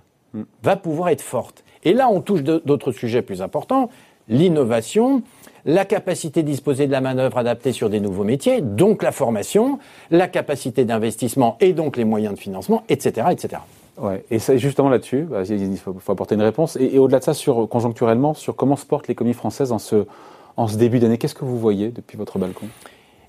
va 0.62 0.76
pouvoir 0.76 1.08
être 1.08 1.22
forte? 1.22 1.64
Et 1.84 1.92
là, 1.92 2.08
on 2.08 2.20
touche 2.20 2.42
d'autres 2.42 2.92
sujets 2.92 3.22
plus 3.22 3.42
importants, 3.42 3.90
l'innovation, 4.28 5.22
la 5.68 5.84
capacité 5.84 6.42
de 6.42 6.48
disposer 6.48 6.86
de 6.86 6.92
la 6.92 7.00
manœuvre 7.02 7.36
adaptée 7.38 7.72
sur 7.72 7.90
des 7.90 8.00
nouveaux 8.00 8.24
métiers, 8.24 8.62
donc 8.62 9.02
la 9.02 9.12
formation, 9.12 9.78
la 10.10 10.26
capacité 10.26 10.84
d'investissement 10.84 11.58
et 11.60 11.74
donc 11.74 11.96
les 11.98 12.04
moyens 12.04 12.34
de 12.34 12.40
financement, 12.40 12.82
etc. 12.88 13.28
etc. 13.30 13.62
Ouais. 14.00 14.24
Et 14.30 14.38
c'est 14.38 14.58
justement 14.58 14.88
là-dessus, 14.88 15.26
bah, 15.30 15.42
il 15.44 15.76
faut, 15.76 15.94
faut 16.00 16.12
apporter 16.12 16.36
une 16.36 16.42
réponse. 16.42 16.76
Et, 16.76 16.94
et 16.94 16.98
au-delà 16.98 17.18
de 17.18 17.24
ça, 17.24 17.34
sur, 17.34 17.68
conjoncturellement, 17.68 18.32
sur 18.32 18.56
comment 18.56 18.76
se 18.76 18.86
porte 18.86 19.08
l'économie 19.08 19.34
française 19.34 19.70
en 19.70 19.78
ce, 19.78 20.06
en 20.56 20.68
ce 20.68 20.76
début 20.76 21.00
d'année, 21.00 21.18
qu'est-ce 21.18 21.34
que 21.34 21.44
vous 21.44 21.58
voyez 21.58 21.88
depuis 21.90 22.16
votre 22.16 22.38
balcon? 22.38 22.66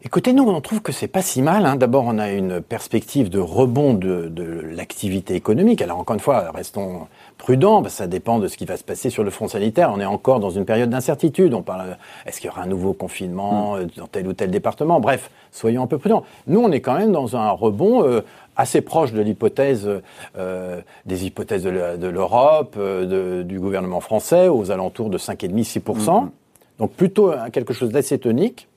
Écoutez, 0.02 0.32
nous, 0.32 0.44
on 0.48 0.62
trouve 0.62 0.82
que 0.82 0.94
c'est 0.94 1.10
pas 1.10 1.22
si 1.22 1.42
mal. 1.42 1.66
hein. 1.66 1.76
D'abord, 1.76 2.06
on 2.08 2.20
a 2.20 2.32
une 2.32 2.62
perspective 2.62 3.30
de 3.30 3.40
rebond 3.40 3.96
de, 3.96 4.30
de 4.30 4.44
l'activité 4.44 5.36
économique. 5.36 5.82
Alors, 5.82 5.98
encore 6.00 6.14
une 6.14 6.22
fois, 6.22 6.52
restons 6.56 7.08
prudents, 7.40 7.82
parce 7.82 7.96
que 7.96 7.98
ça 7.98 8.08
dépend 8.08 8.38
de 8.38 8.48
ce 8.48 8.58
qui 8.58 8.66
va 8.66 8.78
se 8.78 8.84
passer 8.84 9.10
sur 9.10 9.24
le 9.24 9.32
front 9.32 9.48
sanitaire. 9.48 9.92
On 9.92 10.00
est 10.00 10.06
encore 10.06 10.40
dans 10.40 10.52
une 10.52 10.66
période 10.66 10.92
d'incertitude. 10.92 11.56
On 11.56 11.64
parle, 11.64 11.98
est-ce 12.28 12.40
qu'il 12.40 12.50
y 12.50 12.52
aura 12.52 12.62
un 12.62 12.68
nouveau 12.68 12.94
confinement 12.94 13.78
euh, 13.78 13.86
dans 13.98 14.06
tel 14.06 14.28
ou 14.28 14.34
tel 14.34 14.52
département? 14.52 15.00
Bref, 15.00 15.32
soyons 15.52 15.82
un 15.82 15.88
peu 15.88 15.98
prudents. 15.98 16.24
Nous, 16.46 16.60
on 16.60 16.72
est 16.72 16.82
quand 16.82 16.98
même 16.98 17.12
dans 17.12 17.36
un 17.36 17.50
rebond 17.50 18.04
euh, 18.04 18.22
assez 18.56 18.82
proche 18.82 19.14
de 19.14 19.22
l'hypothèse, 19.22 19.90
euh, 20.38 20.82
des 21.06 21.26
hypothèses 21.26 21.64
de 21.64 22.08
l'Europe, 22.08 22.76
euh, 22.78 23.44
du 23.44 23.60
gouvernement 23.60 24.02
français, 24.02 24.48
aux 24.48 24.70
alentours 24.70 25.10
de 25.10 25.18
5,5-6%. 25.18 26.30
Donc, 26.78 26.92
plutôt 26.92 27.34
quelque 27.52 27.74
chose 27.74 27.90
d'assez 27.90 28.20
tonique 28.20 28.68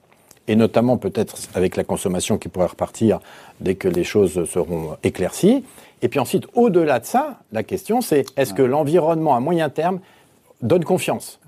et 0.48 0.56
notamment 0.56 0.96
peut-être 0.96 1.36
avec 1.54 1.76
la 1.76 1.84
consommation 1.84 2.36
qui 2.38 2.48
pourrait 2.48 2.66
repartir 2.66 3.20
dès 3.60 3.76
que 3.76 3.88
les 3.88 4.02
choses 4.02 4.44
seront 4.44 4.96
éclaircies. 5.04 5.64
Et 6.02 6.08
puis 6.08 6.18
ensuite, 6.20 6.46
au-delà 6.54 6.98
de 6.98 7.04
ça, 7.04 7.38
la 7.52 7.62
question 7.62 8.00
c'est 8.00 8.24
est-ce 8.36 8.52
que 8.54 8.62
l'environnement 8.62 9.34
à 9.34 9.40
moyen 9.40 9.68
terme 9.68 10.00
donne 10.60 10.84
confiance? 10.84 11.40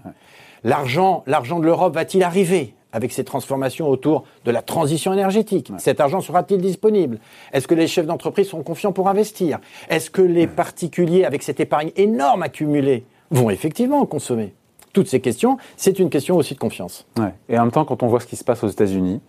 L'argent, 0.63 1.25
l'argent 1.27 1.59
de 1.59 1.67
l'Europe 1.67 1.95
va-t-il 1.95 2.23
arriver 2.23 2.75
avec 2.93 3.13
ces 3.13 3.25
transformations 3.25 3.89
autour 3.89 4.25
de 4.45 4.51
la 4.53 4.63
transition 4.63 5.13
énergétique? 5.13 5.73
Cet 5.79 6.01
argent 6.01 6.21
sera-t-il 6.21 6.61
disponible? 6.61 7.19
Est-ce 7.53 7.67
que 7.67 7.75
les 7.75 7.89
chefs 7.89 8.07
d'entreprise 8.07 8.49
sont 8.49 8.63
confiants 8.63 8.93
pour 8.93 9.09
investir? 9.09 9.59
Est-ce 9.91 10.11
que 10.11 10.23
les 10.23 10.47
particuliers, 10.47 11.25
avec 11.25 11.43
cette 11.43 11.59
épargne 11.61 11.91
énorme 11.97 12.45
accumulée, 12.45 13.05
vont 13.33 13.51
effectivement 13.51 14.07
consommer? 14.07 14.55
Toutes 14.93 15.09
ces 15.09 15.21
questions, 15.21 15.59
c'est 15.77 15.99
une 15.99 16.09
question 16.09 16.37
aussi 16.37 16.55
de 16.55 16.61
confiance. 16.61 17.05
Ouais. 17.19 17.35
Et 17.49 17.59
en 17.59 17.63
même 17.63 17.73
temps, 17.73 17.85
quand 17.85 18.05
on 18.05 18.07
voit 18.07 18.21
ce 18.21 18.27
qui 18.27 18.37
se 18.37 18.45
passe 18.45 18.63
aux 18.63 18.69
États-Unis, 18.69 19.21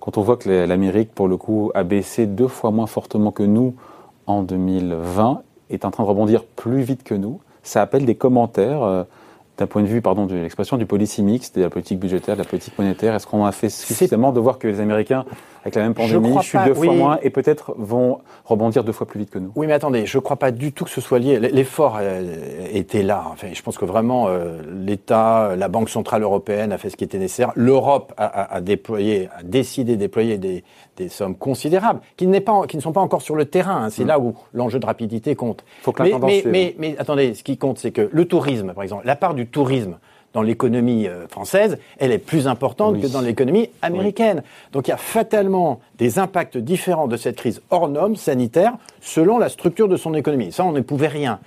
quand 0.00 0.16
on 0.16 0.22
voit 0.22 0.38
que 0.38 0.48
la- 0.48 0.66
l'Amérique, 0.66 1.12
pour 1.14 1.28
le 1.28 1.36
coup, 1.36 1.70
a 1.74 1.84
baissé 1.84 2.26
deux 2.26 2.48
fois 2.48 2.70
moins 2.70 2.86
fortement 2.86 3.30
que 3.30 3.42
nous 3.42 3.74
en 4.26 4.42
2020, 4.42 5.42
est 5.70 5.84
en 5.84 5.90
train 5.90 6.02
de 6.04 6.08
rebondir 6.08 6.44
plus 6.44 6.82
vite 6.82 7.02
que 7.02 7.14
nous, 7.14 7.40
ça 7.62 7.80
appelle 7.82 8.04
des 8.04 8.14
commentaires 8.14 8.82
euh, 8.82 9.04
d'un 9.58 9.66
point 9.66 9.82
de 9.82 9.86
vue, 9.86 10.00
pardon, 10.00 10.26
de 10.26 10.34
l'expression 10.34 10.76
du 10.76 10.86
policy 10.86 11.22
mix, 11.22 11.52
de 11.52 11.60
la 11.62 11.70
politique 11.70 11.98
budgétaire, 12.00 12.34
de 12.36 12.40
la 12.42 12.48
politique 12.48 12.76
monétaire. 12.78 13.14
Est-ce 13.14 13.26
qu'on 13.26 13.44
a 13.44 13.52
fait 13.52 13.68
suffisamment 13.68 14.32
de 14.32 14.40
voir 14.40 14.58
que 14.58 14.66
les 14.66 14.80
Américains, 14.80 15.24
avec 15.62 15.74
la 15.76 15.82
même 15.82 15.94
pandémie, 15.94 16.42
chutent 16.42 16.60
deux 16.64 16.74
fois 16.74 16.94
moins 16.94 17.18
et 17.22 17.28
peut-être 17.30 17.74
vont 17.76 18.18
rebondir 18.46 18.82
deux 18.82 18.92
fois 18.92 19.06
plus 19.06 19.20
vite 19.20 19.30
que 19.30 19.38
nous? 19.38 19.52
Oui, 19.54 19.66
mais 19.66 19.74
attendez, 19.74 20.06
je 20.06 20.16
ne 20.18 20.22
crois 20.22 20.36
pas 20.36 20.50
du 20.52 20.72
tout 20.72 20.84
que 20.84 20.90
ce 20.90 21.02
soit 21.02 21.18
lié. 21.18 21.38
L'effort 21.38 21.98
euh, 22.00 22.66
était 22.72 23.02
là. 23.02 23.24
Enfin, 23.30 23.48
je 23.52 23.62
pense 23.62 23.76
que 23.78 23.84
vraiment, 23.84 24.26
euh, 24.28 24.62
l'État, 24.74 25.54
la 25.54 25.68
Banque 25.68 25.90
Centrale 25.90 26.22
Européenne 26.22 26.72
a 26.72 26.78
fait 26.78 26.88
ce 26.90 26.96
qui 26.96 27.04
était 27.04 27.18
nécessaire. 27.18 27.52
L'Europe 27.54 28.14
a, 28.16 28.24
a- 28.24 28.54
a 28.56 28.60
déployé, 28.62 29.28
a 29.38 29.42
décidé 29.42 29.92
de 29.94 30.00
déployer 30.00 30.38
des, 30.38 30.64
des 30.96 31.08
sommes 31.08 31.36
considérables 31.36 32.00
qui, 32.16 32.26
n'est 32.26 32.40
pas, 32.40 32.66
qui 32.66 32.76
ne 32.76 32.82
sont 32.82 32.92
pas 32.92 33.00
encore 33.00 33.22
sur 33.22 33.34
le 33.34 33.44
terrain. 33.46 33.84
hein. 33.84 33.90
C'est 33.90 34.04
là 34.04 34.18
où 34.18 34.34
l'enjeu 34.52 34.78
de 34.78 34.86
rapidité 34.86 35.34
compte. 35.34 35.62
Mm. 35.62 35.82
Faut 35.82 35.92
que 35.92 36.02
la 36.02 36.04
mais, 36.04 36.10
tendance 36.12 36.30
mais, 36.30 36.40
suive. 36.40 36.52
mais, 36.52 36.74
mais 36.78 36.96
attendez, 36.98 37.34
ce 37.34 37.42
qui 37.42 37.56
compte, 37.56 37.78
c'est 37.78 37.92
que 37.92 38.08
le 38.12 38.24
tourisme, 38.26 38.72
par 38.74 38.82
exemple, 38.82 39.06
la 39.06 39.16
part 39.16 39.34
du 39.34 39.46
tourisme 39.46 39.98
dans 40.34 40.42
l'économie 40.42 41.08
euh, 41.08 41.28
française, 41.28 41.78
elle 41.98 42.10
est 42.10 42.18
plus 42.18 42.46
importante 42.46 42.94
Oui. 42.94 43.02
que 43.02 43.06
dans 43.06 43.20
l'économie 43.20 43.68
américaine. 43.82 44.42
Donc 44.72 44.88
il 44.88 44.90
y 44.90 44.94
a 44.94 44.98
fatalement 44.98 45.80
des 45.98 46.18
impacts 46.18 46.56
différents 46.56 47.06
de 47.06 47.16
cette 47.18 47.36
crise 47.36 47.60
hors 47.70 47.88
norme 47.88 48.16
sanitaire 48.16 48.74
selon 49.02 49.38
la 49.38 49.48
structure 49.50 49.88
de 49.88 49.96
son 49.96 50.14
économie. 50.14 50.50
Ça, 50.52 50.64
on 50.64 50.72
ne 50.72 50.80
pouvait 50.80 51.08
rien. 51.08 51.38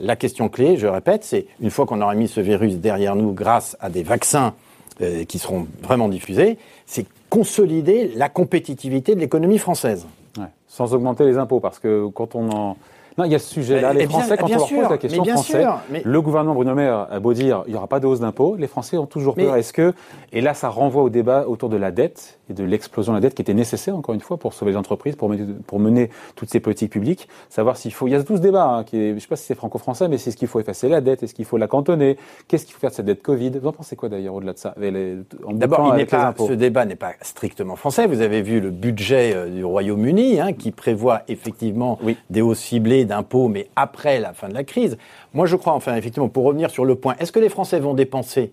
La 0.00 0.16
question 0.16 0.48
clé, 0.48 0.76
je 0.76 0.86
répète, 0.88 1.22
c'est 1.22 1.46
une 1.60 1.70
fois 1.70 1.86
qu'on 1.86 2.00
aura 2.00 2.14
mis 2.16 2.26
ce 2.26 2.40
virus 2.40 2.76
derrière 2.78 3.14
nous 3.14 3.32
grâce 3.32 3.76
à 3.80 3.90
des 3.90 4.02
vaccins 4.02 4.54
euh, 5.00 5.24
qui 5.24 5.38
seront 5.38 5.68
vraiment 5.80 6.08
diffusés, 6.08 6.58
c'est 6.86 7.06
consolider 7.32 8.12
la 8.14 8.28
compétitivité 8.28 9.14
de 9.14 9.20
l'économie 9.20 9.56
française. 9.56 10.06
Ouais. 10.36 10.44
Sans 10.68 10.92
augmenter 10.92 11.24
les 11.24 11.38
impôts, 11.38 11.60
parce 11.60 11.78
que 11.78 12.06
quand 12.08 12.34
on 12.34 12.50
en... 12.50 12.76
Non, 13.18 13.24
il 13.24 13.32
y 13.32 13.34
a 13.34 13.38
ce 13.38 13.48
sujet-là. 13.54 13.90
Eh 13.94 13.98
Les 13.98 14.06
bien- 14.06 14.18
Français, 14.18 14.36
quand 14.36 14.46
bien 14.46 14.56
on 14.56 14.58
leur 14.60 14.68
sûr, 14.68 14.80
pose 14.82 14.90
la 14.90 14.98
question 14.98 15.22
bien 15.22 15.34
français, 15.34 15.62
sûr, 15.62 15.78
mais- 15.90 16.02
le 16.04 16.20
gouvernement 16.22 16.54
Bruno 16.54 16.74
Maire 16.74 17.06
a 17.10 17.20
beau 17.20 17.32
dire 17.34 17.62
il 17.66 17.70
n'y 17.72 17.76
aura 17.76 17.86
pas 17.86 18.00
de 18.00 18.06
hausse 18.06 18.20
d'impôts, 18.20 18.56
les 18.56 18.66
Français 18.66 18.96
ont 18.98 19.06
toujours 19.06 19.34
Mais- 19.36 19.44
peur. 19.44 19.56
Est-ce 19.56 19.72
que 19.72 19.92
et 20.32 20.40
là, 20.42 20.52
ça 20.54 20.68
renvoie 20.68 21.02
au 21.02 21.08
débat 21.10 21.46
autour 21.46 21.68
de 21.70 21.76
la 21.76 21.90
dette 21.90 22.38
et 22.52 22.54
de 22.54 22.64
l'explosion 22.64 23.12
de 23.12 23.16
la 23.16 23.20
dette 23.20 23.34
qui 23.34 23.42
était 23.42 23.54
nécessaire 23.54 23.96
encore 23.96 24.14
une 24.14 24.20
fois 24.20 24.36
pour 24.36 24.54
sauver 24.54 24.72
les 24.72 24.76
entreprises, 24.76 25.16
pour 25.16 25.28
mener, 25.28 25.46
pour 25.66 25.80
mener 25.80 26.10
toutes 26.36 26.50
ces 26.50 26.60
politiques 26.60 26.92
publiques, 26.92 27.28
savoir 27.48 27.76
s'il 27.76 27.92
faut. 27.92 28.06
Il 28.06 28.12
y 28.12 28.14
a 28.14 28.22
tout 28.22 28.36
ce 28.36 28.42
débat. 28.42 28.64
Hein, 28.64 28.84
qui 28.84 28.96
est, 28.96 29.08
je 29.10 29.14
ne 29.14 29.18
sais 29.18 29.26
pas 29.28 29.36
si 29.36 29.44
c'est 29.44 29.54
franco-français, 29.54 30.08
mais 30.08 30.18
c'est 30.18 30.30
ce 30.30 30.36
qu'il 30.36 30.48
faut 30.48 30.60
effacer 30.60 30.88
la 30.88 31.00
dette, 31.00 31.22
est-ce 31.22 31.34
qu'il 31.34 31.44
faut 31.44 31.56
la 31.56 31.66
cantonner, 31.66 32.16
qu'est-ce 32.48 32.64
qu'il 32.64 32.74
faut 32.74 32.80
faire 32.80 32.90
de 32.90 32.94
cette 32.94 33.06
dette 33.06 33.22
Covid. 33.22 33.50
Vous 33.50 33.68
en 33.68 33.72
pensez 33.72 33.96
quoi 33.96 34.08
d'ailleurs 34.08 34.34
au-delà 34.34 34.52
de 34.52 34.58
ça 34.58 34.74
D'abord, 34.78 35.94
ce 36.38 36.52
débat 36.52 36.84
n'est 36.84 36.96
pas 36.96 37.12
strictement 37.22 37.76
français. 37.76 38.06
Vous 38.06 38.20
avez 38.20 38.42
vu 38.42 38.60
le 38.60 38.70
budget 38.70 39.32
euh, 39.34 39.48
du 39.48 39.64
Royaume-Uni 39.64 40.40
hein, 40.40 40.52
qui 40.52 40.70
prévoit 40.70 41.22
effectivement 41.28 41.98
Oui. 42.02 42.16
des 42.30 42.42
hausses 42.42 42.60
ciblées 42.60 43.04
d'impôts, 43.04 43.48
mais 43.48 43.68
après 43.76 44.20
la 44.20 44.32
fin 44.32 44.48
de 44.48 44.54
la 44.54 44.64
crise. 44.64 44.96
Moi, 45.34 45.46
je 45.46 45.56
crois, 45.56 45.72
enfin, 45.72 45.96
effectivement, 45.96 46.28
pour 46.28 46.44
revenir 46.44 46.70
sur 46.70 46.84
le 46.84 46.94
point, 46.94 47.14
est-ce 47.18 47.32
que 47.32 47.40
les 47.40 47.48
Français 47.48 47.80
vont 47.80 47.94
dépenser 47.94 48.52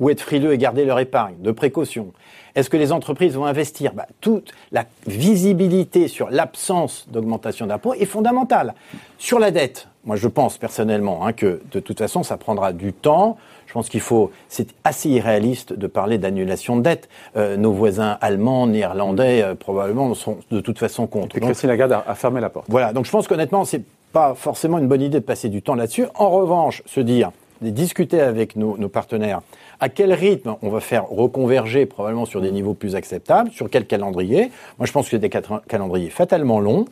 ou 0.00 0.10
être 0.10 0.20
frileux 0.20 0.52
et 0.52 0.58
garder 0.58 0.84
leur 0.84 0.98
épargne 0.98 1.34
de 1.40 1.50
précaution 1.50 2.12
Est-ce 2.54 2.70
que 2.70 2.76
les 2.76 2.92
entreprises 2.92 3.34
vont 3.34 3.46
investir? 3.46 3.92
Bah, 3.94 4.06
Toute 4.20 4.52
la 4.72 4.84
visibilité 5.06 6.08
sur 6.08 6.30
l'absence 6.30 7.06
d'augmentation 7.10 7.66
d'impôts 7.66 7.94
est 7.94 8.04
fondamentale. 8.06 8.74
Sur 9.18 9.38
la 9.38 9.50
dette, 9.50 9.88
moi 10.04 10.16
je 10.16 10.28
pense 10.28 10.58
personnellement 10.58 11.26
hein, 11.26 11.32
que 11.32 11.60
de 11.72 11.80
toute 11.80 11.98
façon 11.98 12.22
ça 12.22 12.36
prendra 12.36 12.72
du 12.72 12.92
temps. 12.92 13.36
Je 13.66 13.72
pense 13.72 13.88
qu'il 13.88 14.00
faut, 14.00 14.30
c'est 14.48 14.68
assez 14.84 15.08
irréaliste 15.10 15.72
de 15.72 15.86
parler 15.86 16.18
d'annulation 16.18 16.76
de 16.76 16.82
dette. 16.82 17.08
Euh, 17.36 17.56
nos 17.56 17.72
voisins 17.72 18.16
allemands, 18.20 18.66
néerlandais 18.66 19.42
euh, 19.42 19.54
probablement 19.54 20.14
sont 20.14 20.38
de 20.50 20.60
toute 20.60 20.78
façon 20.78 21.06
contre. 21.06 21.36
Et 21.36 21.40
Donc, 21.40 21.50
Christine 21.50 21.68
Lagarde 21.70 21.92
a, 21.92 22.04
a 22.06 22.14
fermé 22.14 22.40
la 22.40 22.48
porte. 22.48 22.66
voilà, 22.68 22.92
donc 22.92 23.04
je 23.06 23.10
pense 23.10 23.26
qu'honnêtement, 23.26 23.64
c'est 23.64 23.82
pas 24.12 24.34
forcément 24.34 24.78
une 24.78 24.86
bonne 24.86 25.02
idée 25.02 25.18
de 25.20 25.24
passer 25.24 25.48
du 25.48 25.62
temps 25.62 25.74
là-dessus. 25.74 26.06
En 26.14 26.30
revanche, 26.30 26.82
se 26.86 27.00
dire, 27.00 27.32
discuter 27.60 28.20
avec 28.20 28.56
nos, 28.56 28.76
nos, 28.76 28.88
partenaires 28.88 29.40
à 29.80 29.88
quel 29.88 30.12
rythme 30.12 30.56
on 30.62 30.68
va 30.68 30.80
faire 30.80 31.08
reconverger 31.08 31.86
probablement 31.86 32.24
sur 32.24 32.40
des 32.40 32.50
niveaux 32.50 32.74
plus 32.74 32.96
acceptables, 32.96 33.50
sur 33.50 33.68
quel 33.70 33.86
calendrier? 33.86 34.50
Moi, 34.78 34.86
je 34.86 34.92
pense 34.92 35.06
que 35.06 35.10
c'est 35.12 35.18
des 35.18 35.30
calendriers 35.30 36.10
fatalement 36.10 36.60
longs. 36.60 36.86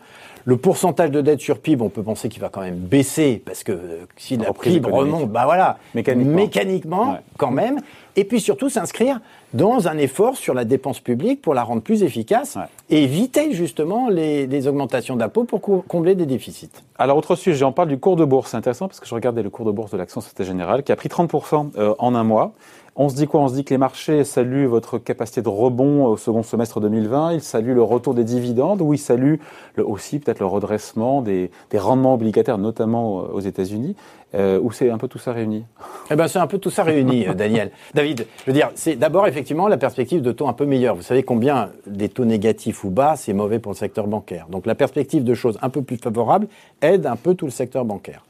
Le 0.47 0.59
pourcentage 0.59 1.11
de 1.11 1.23
dette 1.23 1.41
sur 1.41 1.59
PIB, 1.59 1.83
on 1.83 1.89
peut 1.89 2.03
penser 2.03 2.29
qu'il 2.29 2.43
va 2.43 2.51
quand 2.51 2.61
même 2.61 2.77
baisser 2.77 3.43
parce 3.45 3.65
que 3.65 3.73
euh, 3.73 4.05
si 4.17 4.37
la 4.37 4.53
PIB 4.53 4.91
remonte, 4.91 5.31
bah 5.31 5.47
voilà, 5.47 5.79
mécaniquement, 5.95 6.37
mécaniquement 6.37 7.19
quand 7.39 7.51
même. 7.51 7.81
Et 8.17 8.25
puis 8.25 8.41
surtout 8.41 8.69
s'inscrire 8.69 9.21
dans 9.55 9.87
un 9.89 9.97
effort 9.99 10.37
sur 10.37 10.53
la 10.53 10.65
dépense 10.65 11.01
publique 11.01 11.41
pour 11.41 11.55
la 11.55 11.63
rendre 11.63 11.81
plus 11.81 12.03
efficace 12.03 12.59
et 12.91 13.05
éviter 13.05 13.53
justement 13.53 14.09
les, 14.09 14.69
augmentations 14.69 15.17
d'impôts 15.17 15.45
pour 15.45 15.61
combler 15.87 16.15
des 16.15 16.27
déficits. 16.27 16.71
Alors 16.99 17.17
autre 17.17 17.37
sujet, 17.37 17.65
on 17.65 17.73
parle 17.73 17.89
du 17.89 17.99
cours 17.99 18.17
de 18.17 18.25
bourse. 18.25 18.51
C'est 18.51 18.57
intéressant 18.57 18.89
parce 18.89 19.01
que 19.01 19.07
je 19.07 19.15
regardais 19.15 19.43
le 19.43 19.51
cours 19.51 19.65
de 19.65 19.71
bourse 19.71 19.93
de 19.93 19.97
l'action 19.97 20.21
Société 20.21 20.45
Générale 20.45 20.83
qui 20.83 20.93
a 20.93 20.97
pris 20.97 21.09
30% 21.09 21.71
euh, 21.77 21.95
en 21.99 22.15
un 22.15 22.25
mois. 22.25 22.53
On 22.97 23.09
se 23.09 23.17
dit 23.17 23.27
quoi? 23.27 23.41
On 23.41 23.49
se 23.49 23.55
dit 23.55 23.65
que 23.65 23.75
les 23.75 23.79
marchés 23.79 24.23
saluent 24.23 24.67
votre 24.67 24.99
capacité 24.99 25.43
de 25.43 25.49
rebond 25.49 26.07
au 26.07 26.17
second 26.17 26.45
semestre 26.45 26.81
2020, 26.81 27.33
ils 27.33 27.41
saluent 27.41 27.75
le 27.75 27.83
retour 27.83 28.15
des 28.15 28.23
dividendes, 28.23 28.81
ou 28.81 28.95
ils 28.95 28.99
saluent 28.99 29.41
aussi 29.79 30.21
peut-être 30.21 30.39
le 30.39 30.47
redressement 30.47 31.21
des, 31.21 31.51
rendements 31.75 32.15
obligataires, 32.15 32.57
notamment 32.57 33.17
aux 33.17 33.41
États-Unis, 33.41 33.97
euh, 34.35 34.59
ou 34.61 34.73
c'est 34.73 34.91
un 34.91 34.99
peu 34.99 35.09
tout 35.09 35.19
ça 35.19 35.33
réuni? 35.33 35.65
Eh 36.11 36.17
ben 36.17 36.27
c'est 36.29 36.39
un 36.39 36.47
peu 36.47 36.59
tout 36.59 36.71
ça 36.71 36.83
réuni, 36.83 37.27
euh, 37.27 37.35
Daniel. 37.35 37.71
David, 37.95 38.27
je 38.41 38.51
veux 38.51 38.53
dire, 38.53 38.71
c'est 38.75 38.97
d'abord 38.97 39.27
effectivement 39.27 39.44
la 39.69 39.77
perspective 39.77 40.23
de 40.23 40.33
taux 40.33 40.49
un 40.49 40.53
peu 40.53 40.67
meilleur. 40.67 40.95
Vous 40.95 41.03
savez 41.03 41.23
combien 41.23 41.71
des 41.87 42.09
taux 42.09 42.25
négatifs 42.25 42.85
ou 42.85 42.91
bas, 42.91 43.17
c'est 43.17 43.33
mauvais 43.33 43.59
pour 43.59 43.73
le 43.73 43.77
secteur 43.77 44.07
bancaire. 44.07 44.47
Donc 44.51 44.67
la 44.67 44.75
perspective 44.75 45.25
de 45.25 45.35
choses 45.35 45.59
un 45.63 45.69
peu 45.69 45.83
plus 45.83 45.97
favorables 45.97 46.49
aide 46.83 47.07
un 47.07 47.17
peu 47.17 47.35
tout 47.35 47.47
le 47.47 47.51
secteur 47.51 47.85
bancaire. 47.85 48.25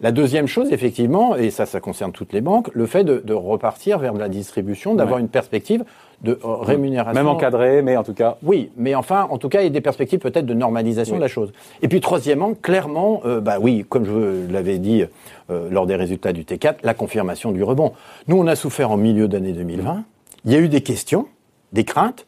La 0.00 0.12
deuxième 0.12 0.46
chose, 0.46 0.72
effectivement, 0.72 1.34
et 1.34 1.50
ça, 1.50 1.66
ça 1.66 1.80
concerne 1.80 2.12
toutes 2.12 2.32
les 2.32 2.40
banques, 2.40 2.70
le 2.72 2.86
fait 2.86 3.02
de, 3.02 3.34
repartir 3.34 3.98
vers 3.98 4.12
la 4.12 4.28
distribution, 4.28 4.94
d'avoir 4.94 5.18
une 5.18 5.28
perspective 5.28 5.84
de 6.22 6.38
euh, 6.44 6.54
rémunération. 6.54 7.20
Même 7.20 7.28
encadré, 7.28 7.82
mais 7.82 7.96
en 7.96 8.04
tout 8.04 8.14
cas. 8.14 8.36
Oui, 8.44 8.70
mais 8.76 8.94
enfin, 8.94 9.26
en 9.30 9.38
tout 9.38 9.48
cas, 9.48 9.60
il 9.60 9.64
y 9.64 9.66
a 9.66 9.70
des 9.70 9.80
perspectives 9.80 10.20
peut-être 10.20 10.46
de 10.46 10.54
normalisation 10.54 11.16
de 11.16 11.20
la 11.20 11.28
chose. 11.28 11.52
Et 11.82 11.88
puis, 11.88 12.00
troisièmement, 12.00 12.54
clairement, 12.54 13.22
euh, 13.24 13.40
bah 13.40 13.58
oui, 13.60 13.84
comme 13.88 14.04
je 14.04 14.52
l'avais 14.52 14.78
dit 14.78 15.04
euh, 15.50 15.68
lors 15.70 15.86
des 15.86 15.96
résultats 15.96 16.32
du 16.32 16.44
T4, 16.44 16.76
la 16.84 16.94
confirmation 16.94 17.50
du 17.50 17.64
rebond. 17.64 17.92
Nous, 18.28 18.36
on 18.36 18.46
a 18.46 18.54
souffert 18.54 18.92
en 18.92 18.96
milieu 18.96 19.26
d'année 19.26 19.52
2020. 19.52 20.04
Il 20.48 20.54
y 20.54 20.56
a 20.56 20.60
eu 20.60 20.70
des 20.70 20.80
questions, 20.80 21.26
des 21.74 21.84
craintes. 21.84 22.24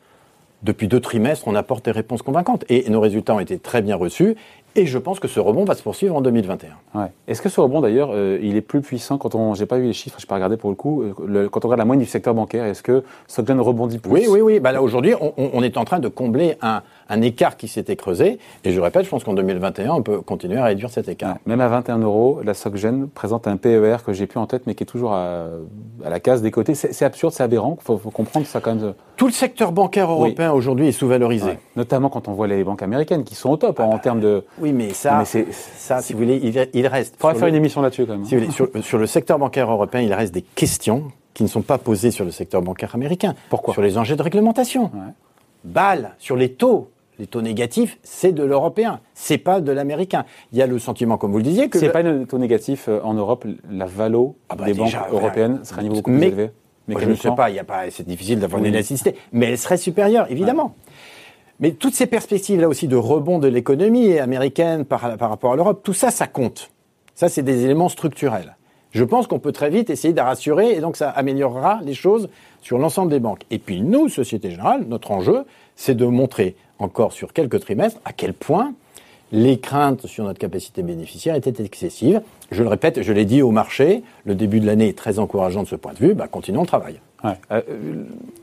Depuis 0.63 0.89
deux 0.89 1.01
trimestres, 1.01 1.49
on 1.49 1.55
apporte 1.55 1.87
des 1.87 1.91
réponses 1.91 2.21
convaincantes. 2.21 2.67
Et 2.69 2.87
nos 2.91 3.01
résultats 3.01 3.35
ont 3.35 3.41
été 3.41 3.59
très 3.59 3.81
bien 3.81 3.97
reçus. 3.97 4.37
Et 4.77 4.85
je 4.85 4.99
pense 4.99 5.21
que 5.21 5.27
ce 5.27 5.41
rebond 5.41 5.65
va 5.65 5.75
se 5.75 5.83
poursuivre 5.83 6.15
en 6.15 6.21
2021. 6.21 6.69
Ouais. 6.95 7.07
Est-ce 7.29 7.41
que 7.41 7.49
ce 7.49 7.59
rebond, 7.63 7.81
d'ailleurs, 7.81 8.11
euh, 8.13 8.39
il 8.43 8.57
est 8.57 8.61
plus 8.61 8.83
puissant 8.83 9.17
quand 9.17 9.35
on. 9.35 9.55
J'ai 9.55 9.65
pas 9.65 9.79
eu 9.79 9.85
les 9.85 9.95
chiffres, 9.95 10.19
je 10.21 10.27
n'ai 10.27 10.29
pas 10.29 10.35
regardé 10.35 10.59
pour 10.59 10.69
le 10.69 10.77
coup. 10.77 11.03
Euh, 11.03 11.49
quand 11.49 11.65
on 11.65 11.69
regarde 11.69 11.79
la 11.79 11.87
moyenne 11.87 12.05
du 12.05 12.11
secteur 12.11 12.35
bancaire, 12.35 12.67
est-ce 12.67 12.83
que 12.83 13.05
Stockton 13.27 13.63
rebondit 13.63 13.99
plus? 13.99 14.13
Oui, 14.13 14.27
oui, 14.29 14.43
oui. 14.43 14.61
Bah 14.61 14.73
là, 14.73 14.83
aujourd'hui, 14.83 15.15
on, 15.19 15.33
on, 15.39 15.63
est 15.63 15.79
en 15.79 15.87
train 15.87 15.99
de 15.99 16.09
combler 16.09 16.59
un, 16.61 16.83
un 17.11 17.21
écart 17.23 17.57
qui 17.57 17.69
s'était 17.69 17.97
creusé. 17.97 18.39
Et 18.65 18.73
je 18.73 18.81
répète, 18.81 19.05
je 19.05 19.11
pense 19.11 19.25
qu'en 19.25 19.35
2021, 19.35 19.93
on 19.93 20.03
peut 20.03 20.21
continuer 20.21 20.57
à 20.57 20.65
réduire 20.65 20.91
cet 20.91 21.09
écart. 21.09 21.37
Même 21.45 21.61
à 21.61 21.69
21 21.69 21.99
euros, 21.99 22.41
la 22.43 22.55
SocGen 22.55 23.09
présente 23.09 23.47
un 23.47 23.57
PER 23.57 23.97
que 24.07 24.13
j'ai 24.13 24.27
plus 24.27 24.39
en 24.39 24.47
tête, 24.47 24.63
mais 24.67 24.75
qui 24.75 24.85
est 24.85 24.87
toujours 24.87 25.13
à, 25.13 25.47
à 26.05 26.09
la 26.09 26.21
case 26.21 26.41
des 26.41 26.51
côtés. 26.51 26.75
C'est 26.75 27.05
absurde, 27.05 27.33
c'est 27.33 27.43
aberrant. 27.43 27.77
Il 27.81 27.85
faut, 27.85 27.99
faut, 27.99 28.11
comprendre 28.11 28.47
ça 28.47 28.61
quand 28.61 28.75
même. 28.75 28.95
Tout 29.17 29.27
le 29.27 29.33
secteur 29.33 29.73
bancaire 29.73 30.11
européen 30.11 30.53
aujourd'hui 30.53 30.89
est 30.89 30.93
sous-valorisé. 30.93 31.59
Notamment 31.77 32.09
quand 32.09 32.29
on 32.29 32.33
voit 32.33 32.47
les 32.47 32.63
banques 32.65 32.83
américaines 32.83 33.25
qui 33.25 33.35
sont 33.35 33.51
au 33.51 33.57
top 33.57 33.81
en 33.81 33.99
termes 33.99 34.21
de. 34.21 34.45
Oui, 34.59 34.73
mais 34.73 34.91
ça, 34.91 35.19
mais 35.19 35.47
ça, 35.51 36.01
si 36.01 36.13
vous 36.13 36.21
voulez, 36.21 36.41
il, 36.43 36.69
il 36.73 36.87
reste. 36.87 37.17
Il 37.19 37.21
faudrait 37.21 37.37
faire 37.37 37.49
une 37.49 37.55
émission 37.57 37.83
là-dessus 37.83 38.07
quand 38.07 38.13
même. 38.13 38.25
Si 38.25 38.37
vous 38.37 38.43
voulez, 38.43 38.53
sur, 38.53 38.69
sur 38.83 38.99
le 38.99 39.07
secteur 39.07 39.39
bancaire 39.39 39.71
européen, 39.71 40.01
il 40.01 40.15
reste 40.15 40.33
des 40.33 40.43
questions 40.43 41.11
qui 41.35 41.43
ne 41.43 41.49
sont 41.49 41.63
pas 41.63 41.79
posées 41.79 42.11
sur 42.11 42.25
le 42.25 42.31
secteur 42.31 42.63
bancaire 42.63 42.95
américain. 42.95 43.35
Pourquoi? 43.49 43.75
Sur 43.75 43.83
les 43.83 43.99
enjeux 43.99 44.17
de 44.17 44.23
réglementation. 44.23 44.91
Ouais. 44.95 46.03
Sur 46.19 46.37
les 46.37 46.53
taux 46.53 46.91
les 47.21 47.27
taux 47.27 47.43
négatifs, 47.43 47.99
c'est 48.03 48.33
de 48.33 48.43
l'européen, 48.43 49.01
c'est 49.15 49.39
pas 49.39 49.61
de 49.61 49.71
l'américain. 49.71 50.25
Il 50.53 50.59
y 50.59 50.63
a 50.63 50.67
le 50.67 50.79
sentiment, 50.79 51.19
comme 51.19 51.31
vous 51.31 51.39
le 51.39 51.45
disiez, 51.45 51.69
que 51.69 51.79
c'est 51.79 51.91
pas 51.91 52.03
le 52.03 52.27
taux 52.27 52.39
négatif 52.39 52.89
euh, 52.89 53.01
en 53.05 53.15
Europe, 53.15 53.47
la 53.71 53.85
valo 53.85 54.37
ah 54.49 54.57
bah 54.57 54.65
des 54.65 54.75
banques 54.75 54.97
européennes 55.13 55.61
serait 55.63 55.81
un 55.81 55.83
niveau 55.83 55.97
beaucoup 55.97 56.11
plus 56.11 56.25
élevé. 56.25 56.51
Mais 56.89 56.97
je 56.99 57.09
ne 57.09 57.15
sais 57.15 57.31
pas, 57.37 57.51
il 57.51 57.57
y 57.57 57.61
a 57.61 57.65
pas, 57.65 57.91
c'est 57.91 58.09
difficile 58.09 58.41
d'avoir 58.41 58.61
une 58.61 58.67
élasticité, 58.67 59.15
mais 59.33 59.51
elle 59.51 59.59
serait 59.59 59.77
supérieure, 59.77 60.27
évidemment. 60.31 60.75
Mais 61.61 61.73
toutes 61.73 61.95
ces 61.95 62.07
perspectives 62.07 62.59
là 62.59 62.69
aussi 62.69 62.89
de 62.89 62.97
rebond 62.97 63.39
de 63.39 63.47
l'économie 63.47 64.19
américaine 64.19 64.87
par, 64.87 65.19
par 65.19 65.29
rapport 65.29 65.53
à 65.53 65.57
l'Europe, 65.57 65.83
tout 65.85 65.93
ça, 65.93 66.11
ça 66.11 66.27
compte. 66.27 66.71
Ça, 67.15 67.29
c'est 67.29 67.43
des 67.43 67.65
éléments 67.65 67.91
structurels. 67.91 68.57
Je 68.93 69.05
pense 69.05 69.27
qu'on 69.27 69.39
peut 69.39 69.53
très 69.53 69.71
vite 69.71 69.91
essayer 69.91 70.15
de 70.15 70.21
rassurer 70.21 70.73
et 70.73 70.81
donc 70.81 70.97
ça 70.97 71.11
améliorera 71.11 71.81
les 71.83 71.95
choses 71.95 72.29
sur 72.61 72.79
l'ensemble 72.79 73.11
des 73.11 73.21
banques. 73.21 73.43
Et 73.51 73.59
puis 73.59 73.83
nous, 73.83 74.09
Société 74.09 74.51
Générale, 74.51 74.85
notre 74.89 75.11
enjeu, 75.13 75.45
c'est 75.77 75.95
de 75.95 76.07
montrer 76.07 76.57
encore 76.81 77.13
sur 77.13 77.33
quelques 77.33 77.61
trimestres 77.61 78.01
à 78.05 78.13
quel 78.13 78.35
point 78.35 78.73
les 79.33 79.61
craintes 79.61 80.07
sur 80.07 80.25
notre 80.25 80.39
capacité 80.39 80.83
bénéficiaire 80.83 81.37
étaient 81.37 81.63
excessives. 81.63 82.21
Je 82.51 82.63
le 82.63 82.69
répète, 82.69 83.03
je 83.03 83.13
l'ai 83.13 83.25
dit 83.25 83.43
au 83.43 83.53
marché, 83.53 84.03
le 84.25 84.35
début 84.35 84.61
de 84.61 84.67
l'année 84.67 84.89
est 84.89 84.99
très 84.99 85.19
encourageant 85.19 85.63
de 85.63 85.69
ce 85.69 85.77
point 85.77 85.93
de 85.93 85.99
vue, 85.99 86.15
bah, 86.15 86.27
continuons 86.27 86.63
le 86.63 86.67
travail. 86.67 87.01
Euh, 87.53 87.61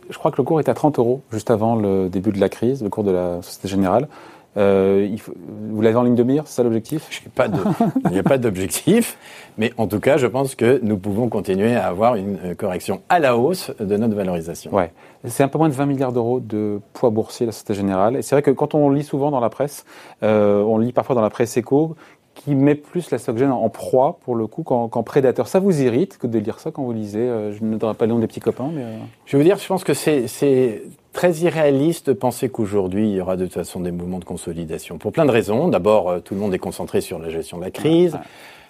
je 0.09 0.17
crois 0.17 0.31
que 0.31 0.37
le 0.37 0.43
cours 0.43 0.59
est 0.59 0.69
à 0.69 0.73
30 0.73 0.99
euros 0.99 1.21
juste 1.31 1.49
avant 1.51 1.75
le 1.75 2.09
début 2.09 2.31
de 2.31 2.39
la 2.39 2.47
crise, 2.47 2.83
le 2.83 2.89
cours 2.89 3.03
de 3.03 3.11
la 3.11 3.41
Société 3.41 3.67
Générale. 3.67 4.07
Euh, 4.57 5.07
il 5.09 5.19
faut, 5.19 5.33
vous 5.69 5.81
l'avez 5.81 5.95
en 5.95 6.03
ligne 6.03 6.15
de 6.15 6.23
mire, 6.23 6.43
c'est 6.45 6.55
ça 6.55 6.63
l'objectif? 6.63 7.21
Il 7.37 8.11
n'y 8.11 8.19
a 8.19 8.23
pas 8.23 8.37
d'objectif, 8.37 9.17
mais 9.57 9.71
en 9.77 9.87
tout 9.87 9.99
cas, 9.99 10.17
je 10.17 10.25
pense 10.25 10.55
que 10.55 10.79
nous 10.81 10.97
pouvons 10.97 11.29
continuer 11.29 11.75
à 11.75 11.87
avoir 11.87 12.15
une 12.15 12.37
euh, 12.43 12.55
correction 12.55 13.01
à 13.09 13.19
la 13.19 13.37
hausse 13.37 13.71
de 13.79 13.97
notre 13.97 14.15
valorisation. 14.15 14.73
Ouais. 14.73 14.91
C'est 15.25 15.43
un 15.43 15.47
peu 15.47 15.59
moins 15.59 15.69
de 15.69 15.73
20 15.73 15.85
milliards 15.85 16.13
d'euros 16.13 16.39
de 16.39 16.79
poids 16.93 17.11
boursier, 17.11 17.45
la 17.45 17.51
Société 17.51 17.75
Générale. 17.75 18.15
Et 18.15 18.21
c'est 18.21 18.33
vrai 18.33 18.41
que 18.41 18.51
quand 18.51 18.73
on 18.73 18.89
lit 18.89 19.03
souvent 19.03 19.29
dans 19.29 19.39
la 19.39 19.49
presse, 19.49 19.85
euh, 20.23 20.61
on 20.63 20.79
lit 20.79 20.91
parfois 20.91 21.15
dans 21.15 21.21
la 21.21 21.29
presse 21.29 21.55
éco, 21.57 21.95
qui 22.33 22.53
met 22.53 22.75
plus 22.75 23.09
la 23.09 23.17
SocGen 23.17 23.51
en 23.51 23.69
proie, 23.69 24.19
pour 24.23 24.35
le 24.35 24.45
coup, 24.45 24.61
qu'en 24.61 24.87
prédateur. 25.03 25.47
Ça 25.47 25.59
vous 25.59 25.81
irrite 25.81 26.19
que 26.19 26.27
de 26.27 26.37
lire 26.37 26.59
ça 26.59 26.69
quand 26.69 26.83
vous 26.83 26.93
lisez 26.93 27.27
Je 27.51 27.63
ne 27.63 27.77
donnerai 27.77 27.97
pas 27.97 28.05
le 28.05 28.13
nom 28.13 28.19
des 28.19 28.27
petits 28.27 28.39
copains, 28.39 28.69
mais... 28.71 28.83
Euh. 28.83 28.97
Je 29.25 29.37
veux 29.37 29.43
dire, 29.43 29.57
je 29.57 29.67
pense 29.67 29.83
que 29.83 29.95
c'est 29.95 30.83
très 31.17 31.33
irréaliste 31.37 32.11
de 32.11 32.13
penser 32.13 32.47
qu'aujourd'hui, 32.47 33.09
il 33.09 33.15
y 33.15 33.19
aura 33.19 33.37
de 33.37 33.45
toute 33.45 33.55
façon 33.55 33.79
des 33.79 33.91
mouvements 33.91 34.19
de 34.19 34.23
consolidation. 34.23 34.99
Pour 34.99 35.11
plein 35.11 35.25
de 35.25 35.31
raisons. 35.31 35.67
D'abord, 35.67 36.09
euh, 36.11 36.19
tout 36.19 36.35
le 36.35 36.39
monde 36.39 36.53
est 36.53 36.59
concentré 36.59 37.01
sur 37.01 37.17
la 37.17 37.29
gestion 37.29 37.57
de 37.57 37.63
la 37.63 37.71
crise. 37.71 38.19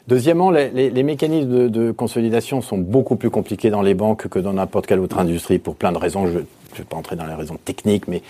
Deuxièmement, 0.07 0.51
les, 0.51 0.69
les, 0.69 0.89
les 0.89 1.03
mécanismes 1.03 1.49
de, 1.49 1.67
de, 1.67 1.91
consolidation 1.91 2.61
sont 2.61 2.77
beaucoup 2.77 3.17
plus 3.17 3.29
compliqués 3.29 3.69
dans 3.69 3.81
les 3.81 3.93
banques 3.93 4.27
que 4.27 4.39
dans 4.39 4.53
n'importe 4.53 4.87
quelle 4.87 4.99
autre 4.99 5.19
industrie 5.19 5.59
pour 5.59 5.75
plein 5.75 5.91
de 5.91 5.97
raisons. 5.97 6.27
Je 6.27 6.39
ne 6.39 6.43
vais 6.77 6.83
pas 6.89 6.95
entrer 6.95 7.15
dans 7.15 7.25
les 7.25 7.33
raisons 7.33 7.57
techniques, 7.63 8.07
mais 8.07 8.21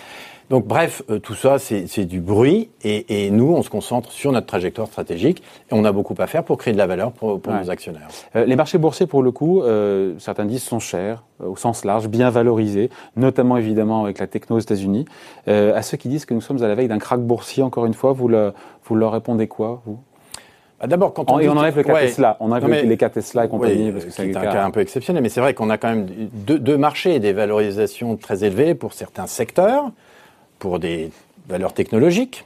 donc 0.49 0.65
bref, 0.65 1.03
euh, 1.09 1.19
tout 1.19 1.35
ça, 1.35 1.59
c'est 1.59 2.05
du 2.05 2.21
bruit. 2.21 2.69
Et, 2.83 3.25
et, 3.25 3.31
nous, 3.31 3.53
on 3.53 3.61
se 3.63 3.69
concentre 3.69 4.11
sur 4.11 4.31
notre 4.31 4.47
trajectoire 4.47 4.87
stratégique. 4.87 5.43
Et 5.69 5.73
on 5.73 5.83
a 5.83 5.91
beaucoup 5.91 6.15
à 6.17 6.27
faire 6.27 6.43
pour 6.43 6.57
créer 6.57 6.73
de 6.73 6.77
la 6.77 6.87
valeur 6.87 7.11
pour, 7.11 7.41
pour 7.41 7.53
nos 7.53 7.69
actionnaires. 7.69 8.07
Euh, 8.35 8.45
les 8.45 8.55
marchés 8.55 8.77
boursiers, 8.77 9.07
pour 9.07 9.23
le 9.23 9.31
coup, 9.31 9.61
euh, 9.61 10.13
certains 10.19 10.45
disent 10.45 10.63
sont 10.63 10.79
chers, 10.79 11.23
euh, 11.41 11.47
au 11.47 11.57
sens 11.57 11.83
large, 11.83 12.07
bien 12.07 12.29
valorisés, 12.29 12.89
notamment 13.17 13.57
évidemment 13.57 14.03
avec 14.03 14.19
la 14.19 14.27
techno 14.27 14.55
aux 14.55 14.59
États-Unis. 14.59 15.05
à 15.47 15.81
ceux 15.81 15.97
qui 15.97 16.07
disent 16.07 16.25
que 16.25 16.33
nous 16.33 16.41
sommes 16.41 16.63
à 16.63 16.67
la 16.67 16.75
veille 16.75 16.87
d'un 16.87 16.99
crack 16.99 17.21
boursier, 17.21 17.61
encore 17.63 17.85
une 17.85 17.93
fois, 17.93 18.13
vous, 18.13 18.29
le, 18.29 18.53
vous 18.85 18.95
leur 18.95 19.11
répondez 19.11 19.47
quoi, 19.47 19.81
vous? 19.85 19.99
Bah, 20.79 20.87
D'abord, 20.87 21.13
quand 21.13 21.31
on, 21.31 21.39
et 21.39 21.49
on 21.49 21.57
enlève 21.57 21.75
le 21.75 21.83
cas 21.83 21.99
Tesla, 21.99 22.37
on 22.39 22.51
enlève 22.51 22.85
les 22.85 22.97
cas 22.97 23.09
Tesla 23.09 23.45
et 23.45 23.49
compagnie, 23.49 23.91
parce 23.91 24.05
que 24.05 24.11
c'est 24.11 24.35
un 24.35 24.41
cas 24.41 24.65
un 24.65 24.71
peu 24.71 24.81
exceptionnel, 24.81 25.23
mais 25.23 25.29
c'est 25.29 25.41
vrai 25.41 25.53
qu'on 25.53 25.69
a 25.69 25.77
quand 25.77 25.89
même 25.89 26.07
deux, 26.33 26.59
deux 26.59 26.77
marchés 26.77 27.19
des 27.19 27.33
valorisations 27.33 28.15
très 28.15 28.43
élevées 28.43 28.75
pour 28.75 28.93
certains 28.93 29.27
secteurs 29.27 29.91
pour 30.59 30.79
des 30.79 31.11
valeurs 31.47 31.73
technologiques, 31.73 32.45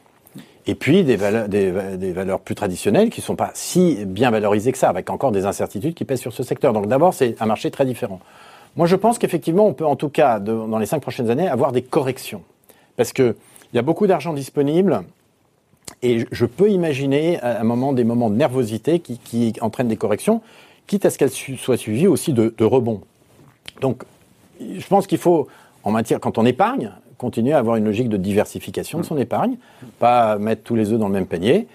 et 0.67 0.75
puis 0.75 1.03
des 1.03 1.15
valeurs, 1.15 1.47
des, 1.47 1.71
valeurs 2.11 2.39
plus 2.39 2.55
traditionnelles 2.55 3.09
qui 3.09 3.21
ne 3.21 3.25
sont 3.25 3.35
pas 3.35 3.51
si 3.53 4.05
bien 4.05 4.31
valorisées 4.31 4.71
que 4.71 4.77
ça, 4.77 4.89
avec 4.89 5.09
encore 5.09 5.31
des 5.31 5.45
incertitudes 5.45 5.95
qui 5.95 6.05
pèsent 6.05 6.19
sur 6.19 6.33
ce 6.33 6.43
secteur. 6.43 6.73
Donc 6.73 6.87
d'abord, 6.87 7.13
c'est 7.13 7.35
un 7.41 7.45
marché 7.45 7.71
très 7.71 7.85
différent. 7.85 8.19
Moi, 8.75 8.87
je 8.87 8.95
pense 8.95 9.17
qu'effectivement, 9.17 9.65
on 9.65 9.73
peut 9.73 9.85
en 9.85 9.95
tout 9.95 10.09
cas, 10.09 10.39
dans 10.39 10.77
les 10.77 10.85
cinq 10.85 11.01
prochaines 11.01 11.29
années, 11.29 11.47
avoir 11.47 11.71
des 11.71 11.81
corrections. 11.81 12.43
Parce 12.95 13.11
qu'il 13.11 13.35
y 13.73 13.79
a 13.79 13.81
beaucoup 13.81 14.07
d'argent 14.07 14.33
disponible, 14.33 15.03
et 16.03 16.25
je 16.31 16.45
peux 16.45 16.69
imaginer 16.69 17.39
à 17.41 17.59
un 17.59 17.63
moment 17.63 17.93
des 17.93 18.03
moments 18.03 18.29
de 18.29 18.35
nervosité 18.35 18.99
qui, 18.99 19.53
entraînent 19.61 19.87
des 19.87 19.97
corrections, 19.97 20.41
quitte 20.87 21.05
à 21.05 21.09
ce 21.09 21.17
qu'elles 21.17 21.31
soient 21.31 21.77
suivies 21.77 22.07
aussi 22.07 22.33
de, 22.33 22.53
de 22.57 22.65
rebonds. 22.65 23.01
Donc, 23.81 24.03
je 24.59 24.87
pense 24.87 25.07
qu'il 25.07 25.17
faut, 25.17 25.47
en 25.83 25.91
matière, 25.91 26.19
quand 26.19 26.37
on 26.37 26.45
épargne, 26.45 26.91
continuer 27.17 27.53
à 27.53 27.59
avoir 27.59 27.75
une 27.75 27.85
logique 27.85 28.09
de 28.09 28.17
diversification 28.17 28.97
de 28.99 29.03
son 29.03 29.17
épargne, 29.17 29.57
pas 29.99 30.37
mettre 30.39 30.63
tous 30.63 30.75
les 30.75 30.91
œufs 30.91 30.99
dans 30.99 31.07
le 31.07 31.13
même 31.13 31.27
panier. 31.27 31.67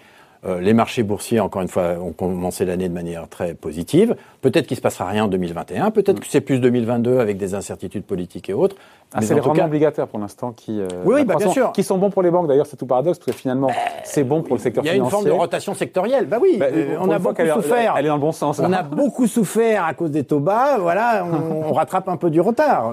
Euh, 0.47 0.61
les 0.61 0.75
marchés 0.75 1.03
boursiers, 1.03 1.41
encore 1.41 1.63
une 1.63 1.69
fois, 1.69 1.97
ont 2.01 2.13
commencé 2.13 2.65
l'année 2.65 2.89
de 2.89 2.95
manière 2.95 3.29
très 3.29 3.55
positive. 3.55 4.17
Peut-être 4.43 4.67
qu'il 4.67 4.77
se 4.77 4.83
passera 4.83 5.07
rien 5.07 5.25
en 5.25 5.29
2021, 5.29 5.91
peut-être 5.91 6.21
que 6.21 6.27
c'est 6.27 6.41
plus 6.41 6.61
2022 6.61 7.19
avec 7.19 7.37
des 7.37 7.55
incertitudes 7.55 8.05
politiques 8.05 8.49
et 8.49 8.55
autres. 8.55 8.77
Ah, 9.15 9.23
c'est 9.23 9.35
les 9.35 9.41
rendements 9.41 9.65
obligataires 9.65 10.09
pour 10.09 10.19
l'instant 10.19 10.53
qui, 10.53 10.81
euh, 10.81 10.87
oui, 11.05 11.25
bah, 11.25 11.37
bien 11.37 11.49
sûr. 11.49 11.73
qui 11.73 11.83
sont 11.83 11.97
bons 11.97 12.11
pour 12.11 12.23
les 12.23 12.31
banques. 12.31 12.49
D'ailleurs, 12.49 12.67
c'est 12.67 12.77
tout 12.77 12.87
paradoxe 12.87 13.19
parce 13.19 13.33
que 13.33 13.41
finalement, 13.41 13.71
c'est 14.05 14.25
bon 14.25 14.43
pour 14.43 14.57
le 14.57 14.61
secteur 14.61 14.85
financier. 14.85 14.99
Il 14.99 15.01
y 15.01 15.03
a 15.03 15.05
une 15.05 15.11
forme 15.11 15.25
de 15.25 15.31
rotation 15.31 15.75
sectorielle. 15.75 16.27
Bah 16.27 16.39
oui, 16.41 16.57
bah, 16.59 16.67
euh, 16.73 16.97
on 17.01 17.11
a 17.11 17.19
beaucoup 17.19 17.47
souffert. 17.47 17.95
Elle 17.97 18.07
est 18.07 18.09
dans 18.09 18.17
le 18.17 18.21
bon 18.21 18.33
sens. 18.33 18.61
On 18.61 18.73
a 18.73 18.83
beaucoup 18.83 19.27
souffert 19.27 19.85
à 19.85 19.95
cause 19.95 20.11
des 20.11 20.25
taux 20.25 20.41
bas. 20.41 20.79
Voilà, 20.79 21.25
on, 21.25 21.73
rattrape 21.77 22.09
un 22.09 22.17
peu 22.17 22.31
du 22.31 22.41
retard. 22.41 22.93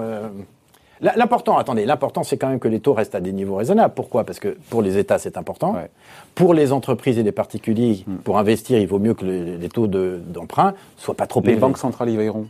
L'important, 1.00 1.58
attendez, 1.58 1.84
l'important, 1.84 2.22
c'est 2.22 2.36
quand 2.36 2.48
même 2.48 2.60
que 2.60 2.68
les 2.68 2.80
taux 2.80 2.94
restent 2.94 3.14
à 3.14 3.20
des 3.20 3.32
niveaux 3.32 3.56
raisonnables. 3.56 3.94
Pourquoi? 3.94 4.24
Parce 4.24 4.38
que 4.38 4.56
pour 4.70 4.82
les 4.82 4.96
États, 4.96 5.18
c'est 5.18 5.36
important. 5.36 5.76
Pour 6.34 6.54
les 6.54 6.72
entreprises 6.72 7.18
et 7.18 7.22
les 7.22 7.32
particuliers, 7.32 8.04
hmm. 8.06 8.16
pour 8.18 8.38
investir, 8.38 8.78
il 8.78 8.86
vaut 8.86 8.98
mieux 8.98 9.14
que 9.14 9.24
les, 9.24 9.68
taux 9.68 9.86
d'emprunt 9.86 10.70
ne 10.72 11.00
soient 11.02 11.14
pas 11.14 11.26
trop 11.26 11.40
élevés. 11.40 11.54
Les 11.54 11.60
banques 11.60 11.78
centrales 11.78 12.10
y 12.10 12.16
veilleront 12.16 12.46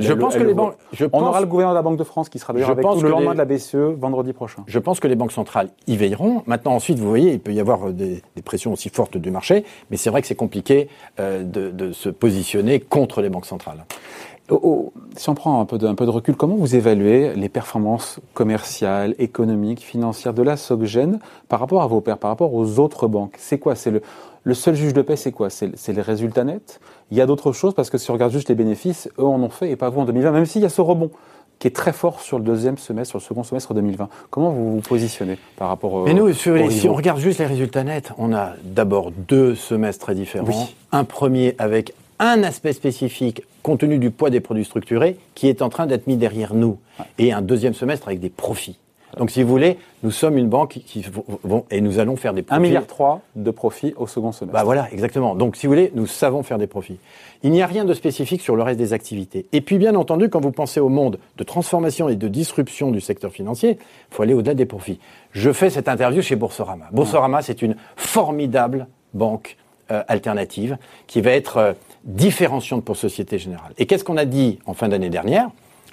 je 0.00 0.12
pense 0.12 0.34
que 0.34 0.42
les 0.42 0.54
banques. 0.54 0.74
on 1.12 1.22
aura 1.22 1.40
le 1.40 1.46
gouverneur 1.46 1.72
de 1.72 1.78
la 1.78 1.82
Banque 1.82 1.98
de 1.98 2.04
France 2.04 2.28
qui 2.28 2.38
sera 2.38 2.52
d'ailleurs 2.52 2.70
avec 2.70 2.84
nous 2.84 3.02
le 3.02 3.10
lendemain 3.10 3.32
de 3.32 3.38
la 3.38 3.44
BCE 3.44 3.74
vendredi 3.74 4.32
prochain. 4.32 4.64
Je 4.66 4.78
pense 4.78 5.00
que 5.00 5.08
les 5.08 5.14
banques 5.14 5.32
centrales 5.32 5.68
y 5.86 5.96
veilleront. 5.96 6.42
Maintenant, 6.46 6.72
ensuite, 6.72 6.98
vous 6.98 7.08
voyez, 7.08 7.32
il 7.32 7.40
peut 7.40 7.52
y 7.52 7.60
avoir 7.60 7.92
des, 7.92 8.22
pressions 8.44 8.72
aussi 8.72 8.88
fortes 8.88 9.16
du 9.16 9.30
marché, 9.30 9.64
mais 9.90 9.96
c'est 9.96 10.10
vrai 10.10 10.22
que 10.22 10.28
c'est 10.28 10.34
compliqué 10.34 10.88
euh, 11.20 11.42
de, 11.42 11.70
de, 11.70 11.92
se 11.92 12.08
positionner 12.08 12.80
contre 12.80 13.22
les 13.22 13.28
banques 13.28 13.46
centrales 13.46 13.84
si 15.16 15.28
on 15.28 15.34
prend 15.34 15.60
un 15.60 15.64
peu, 15.64 15.78
de, 15.78 15.86
un 15.86 15.94
peu 15.94 16.06
de 16.06 16.10
recul, 16.10 16.36
comment 16.36 16.54
vous 16.56 16.76
évaluez 16.76 17.34
les 17.34 17.48
performances 17.48 18.20
commerciales, 18.34 19.14
économiques, 19.18 19.80
financières 19.80 20.34
de 20.34 20.42
la 20.42 20.56
SocGen 20.56 21.18
par 21.48 21.60
rapport 21.60 21.82
à 21.82 21.86
vos 21.86 22.00
pairs, 22.00 22.18
par 22.18 22.30
rapport 22.30 22.54
aux 22.54 22.78
autres 22.78 23.08
banques? 23.08 23.34
C'est 23.38 23.58
quoi? 23.58 23.74
C'est 23.74 23.90
le, 23.90 24.02
le 24.44 24.54
seul 24.54 24.76
juge 24.76 24.94
de 24.94 25.02
paix, 25.02 25.16
c'est 25.16 25.32
quoi? 25.32 25.50
C'est 25.50 25.92
les 25.92 26.02
résultats 26.02 26.44
nets 26.44 26.80
Il 27.10 27.16
y 27.16 27.20
a 27.20 27.26
d'autres 27.26 27.52
choses? 27.52 27.74
Parce 27.74 27.90
que 27.90 27.98
si 27.98 28.10
on 28.10 28.14
regarde 28.14 28.32
juste 28.32 28.48
les 28.48 28.54
bénéfices, 28.54 29.08
eux 29.18 29.24
en 29.24 29.42
ont 29.42 29.48
fait 29.48 29.70
et 29.70 29.76
pas 29.76 29.90
vous 29.90 30.00
en 30.00 30.04
2020, 30.04 30.30
même 30.30 30.46
s'il 30.46 30.62
y 30.62 30.66
a 30.66 30.68
ce 30.68 30.80
rebond 30.80 31.10
qui 31.58 31.68
est 31.68 31.74
très 31.74 31.92
fort 31.92 32.20
sur 32.20 32.38
le 32.38 32.44
deuxième 32.44 32.76
semestre, 32.76 33.12
sur 33.12 33.18
le 33.18 33.24
second 33.24 33.42
semestre 33.42 33.72
2020. 33.74 34.08
Comment 34.30 34.50
vous 34.50 34.74
vous 34.74 34.80
positionnez 34.80 35.38
par 35.56 35.68
rapport 35.68 35.94
au 35.94 36.04
Mais 36.04 36.14
nous, 36.14 36.32
si 36.32 36.50
on 36.86 36.94
regarde 36.94 37.18
juste 37.18 37.38
les 37.38 37.46
résultats 37.46 37.82
nets, 37.82 38.12
on 38.18 38.32
a 38.34 38.52
d'abord 38.62 39.10
deux 39.10 39.54
semestres 39.54 40.04
très 40.04 40.14
différents. 40.14 40.68
Un 40.92 41.04
premier 41.04 41.54
avec 41.58 41.94
un 42.18 42.42
aspect 42.42 42.72
spécifique 42.72 43.42
compte 43.62 43.80
tenu 43.80 43.98
du 43.98 44.10
poids 44.10 44.30
des 44.30 44.40
produits 44.40 44.64
structurés 44.64 45.18
qui 45.34 45.48
est 45.48 45.62
en 45.62 45.68
train 45.68 45.86
d'être 45.86 46.06
mis 46.06 46.16
derrière 46.16 46.54
nous. 46.54 46.78
Et 47.18 47.32
un 47.32 47.42
deuxième 47.42 47.74
semestre 47.74 48.08
avec 48.08 48.20
des 48.20 48.30
profits. 48.30 48.78
Donc, 49.16 49.30
si 49.30 49.42
vous 49.42 49.48
voulez, 49.48 49.78
nous 50.02 50.10
sommes 50.10 50.36
une 50.36 50.48
banque 50.48 50.80
qui 50.84 51.04
vont 51.42 51.64
et 51.70 51.80
nous 51.80 51.98
allons 51.98 52.16
faire 52.16 52.34
des 52.34 52.42
profits. 52.42 52.60
1,3 52.60 52.62
milliard 52.62 53.20
de 53.34 53.50
profits 53.50 53.94
au 53.96 54.06
second 54.06 54.32
semestre. 54.32 54.52
Bah 54.52 54.64
voilà, 54.64 54.88
exactement. 54.92 55.34
Donc, 55.34 55.56
si 55.56 55.66
vous 55.66 55.72
voulez, 55.72 55.90
nous 55.94 56.06
savons 56.06 56.42
faire 56.42 56.58
des 56.58 56.66
profits. 56.66 56.98
Il 57.42 57.50
n'y 57.50 57.62
a 57.62 57.66
rien 57.66 57.86
de 57.86 57.94
spécifique 57.94 58.42
sur 58.42 58.56
le 58.56 58.62
reste 58.62 58.78
des 58.78 58.92
activités. 58.92 59.46
Et 59.52 59.62
puis, 59.62 59.78
bien 59.78 59.94
entendu, 59.94 60.28
quand 60.28 60.40
vous 60.40 60.52
pensez 60.52 60.80
au 60.80 60.90
monde 60.90 61.18
de 61.38 61.44
transformation 61.44 62.10
et 62.10 62.16
de 62.16 62.28
disruption 62.28 62.90
du 62.90 63.00
secteur 63.00 63.32
financier, 63.32 63.78
il 63.80 64.14
faut 64.14 64.22
aller 64.22 64.34
au-delà 64.34 64.54
des 64.54 64.66
profits. 64.66 64.98
Je 65.32 65.50
fais 65.50 65.70
cette 65.70 65.88
interview 65.88 66.20
chez 66.20 66.36
Boursorama. 66.36 66.86
Boursorama, 66.92 67.40
c'est 67.40 67.62
une 67.62 67.76
formidable 67.96 68.86
banque 69.14 69.56
euh, 69.90 70.02
alternative 70.08 70.78
qui 71.06 71.20
va 71.20 71.30
être 71.30 71.56
euh, 71.58 71.72
différenciante 72.04 72.84
pour 72.84 72.96
Société 72.96 73.38
Générale. 73.38 73.72
Et 73.78 73.86
qu'est-ce 73.86 74.04
qu'on 74.04 74.16
a 74.16 74.24
dit 74.24 74.58
en 74.66 74.74
fin 74.74 74.88
d'année 74.88 75.10
dernière 75.10 75.50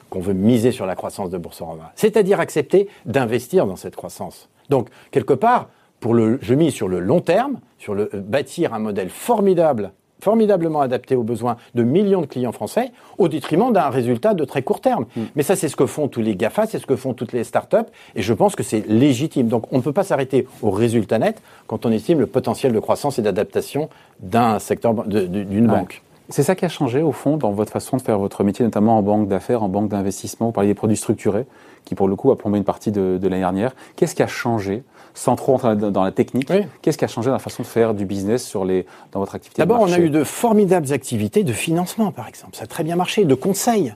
Qu'on 0.10 0.20
veut 0.20 0.34
miser 0.34 0.72
sur 0.72 0.86
la 0.86 0.96
croissance 0.96 1.30
de 1.30 1.38
Boursorama? 1.38 1.92
C'est-à-dire 1.96 2.40
accepter 2.40 2.88
d'investir 3.06 3.66
dans 3.66 3.76
cette 3.76 3.96
croissance. 3.96 4.50
Donc, 4.70 4.90
quelque 5.12 5.34
part, 5.34 5.70
pour 6.00 6.14
le, 6.14 6.40
je 6.42 6.54
mise 6.54 6.74
sur 6.74 6.88
le 6.88 7.00
long 7.00 7.22
terme, 7.22 7.60
sur 7.78 7.94
le 7.94 8.10
euh, 8.14 8.20
bâtir 8.20 8.74
un 8.74 8.80
modèle 8.80 9.10
formidable 9.10 9.92
formidablement 10.24 10.82
adapté 10.82 11.16
aux 11.16 11.24
besoins 11.24 11.58
de 11.76 11.84
millions 11.84 12.22
de 12.22 12.26
clients 12.26 12.52
français, 12.52 12.92
au 13.18 13.28
détriment 13.28 13.72
d'un 13.72 13.90
résultat 13.90 14.34
de 14.34 14.46
très 14.46 14.64
court 14.64 14.82
terme. 14.82 15.06
Mm. 15.16 15.22
Mais 15.36 15.44
ça, 15.44 15.56
c'est 15.56 15.68
ce 15.68 15.76
que 15.76 15.86
font 15.86 16.08
tous 16.08 16.22
les 16.22 16.36
GAFA, 16.36 16.66
c'est 16.66 16.80
ce 16.80 16.88
que 16.88 16.96
font 16.96 17.14
toutes 17.14 17.34
les 17.34 17.44
startups, 17.44 17.90
et 18.16 18.22
je 18.22 18.34
pense 18.34 18.56
que 18.56 18.64
c'est 18.64 18.88
légitime. 18.88 19.48
Donc 19.48 19.72
on 19.72 19.78
ne 19.78 19.82
peut 19.82 19.94
pas 19.94 20.04
s'arrêter 20.04 20.48
au 20.62 20.72
résultat 20.72 21.20
net 21.20 21.42
quand 21.68 21.86
on 21.86 21.92
estime 21.92 22.20
le 22.20 22.28
potentiel 22.28 22.72
de 22.74 22.80
croissance 22.80 23.20
et 23.20 23.22
d'adaptation 23.22 23.90
d'un 24.22 24.60
secteur, 24.60 24.94
d'une 25.06 25.68
banque. 25.68 26.02
C'est 26.30 26.44
ça 26.44 26.56
qui 26.56 26.64
a 26.64 26.70
changé, 26.70 27.02
au 27.02 27.12
fond, 27.12 27.36
dans 27.36 27.52
votre 27.52 27.72
façon 27.72 27.98
de 27.98 28.02
faire 28.02 28.18
votre 28.18 28.44
métier, 28.46 28.64
notamment 28.64 28.98
en 28.98 29.02
banque 29.04 29.28
d'affaires, 29.28 29.62
en 29.62 29.68
banque 29.68 29.90
d'investissement. 29.90 30.48
Vous 30.48 30.52
parliez 30.54 30.70
des 30.70 30.74
produits 30.74 30.96
structurés, 30.96 31.46
qui 31.84 31.96
pour 31.96 32.08
le 32.08 32.16
coup 32.16 32.32
a 32.32 32.38
plombé 32.38 32.58
une 32.58 32.64
partie 32.64 32.92
de, 32.92 33.20
de 33.22 33.28
l'année 33.28 33.42
dernière. 33.42 33.76
Qu'est-ce 33.98 34.16
qui 34.16 34.24
a 34.24 34.28
changé 34.28 34.84
sans 35.14 35.36
trop 35.36 35.56
entrer 35.56 35.76
dans 35.76 36.04
la 36.04 36.12
technique, 36.12 36.52
qu'est-ce 36.82 36.98
qui 36.98 37.06
a 37.06 37.08
changé 37.08 37.28
dans 37.28 37.34
la 37.34 37.40
façon 37.40 37.64
de 37.64 37.68
faire 37.68 37.94
du 37.94 38.06
business 38.06 38.46
sur 38.46 38.66
les, 38.66 38.86
dans 39.12 39.20
votre 39.20 39.36
activité 39.36 39.62
D'abord, 39.62 39.82
on 39.82 39.92
a 39.92 40.00
eu 40.00 40.10
de 40.10 40.24
formidables 40.24 40.92
activités 40.92 41.44
de 41.44 41.54
financement, 41.54 42.12
par 42.12 42.28
exemple. 42.28 42.56
Ça 42.56 42.64
a 42.64 42.68
très 42.68 42.84
bien 42.84 42.96
marché, 42.96 43.26
de 43.26 43.36
conseil. 43.36 43.94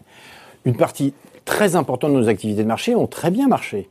Une 0.65 0.75
partie 0.75 1.13
très 1.45 1.75
importante 1.75 2.11
de 2.11 2.17
nos 2.17 2.29
activités 2.29 2.63
de 2.63 2.67
marché 2.67 2.95
ont 2.95 3.07
très 3.07 3.31
bien 3.31 3.47
marché. 3.47 3.89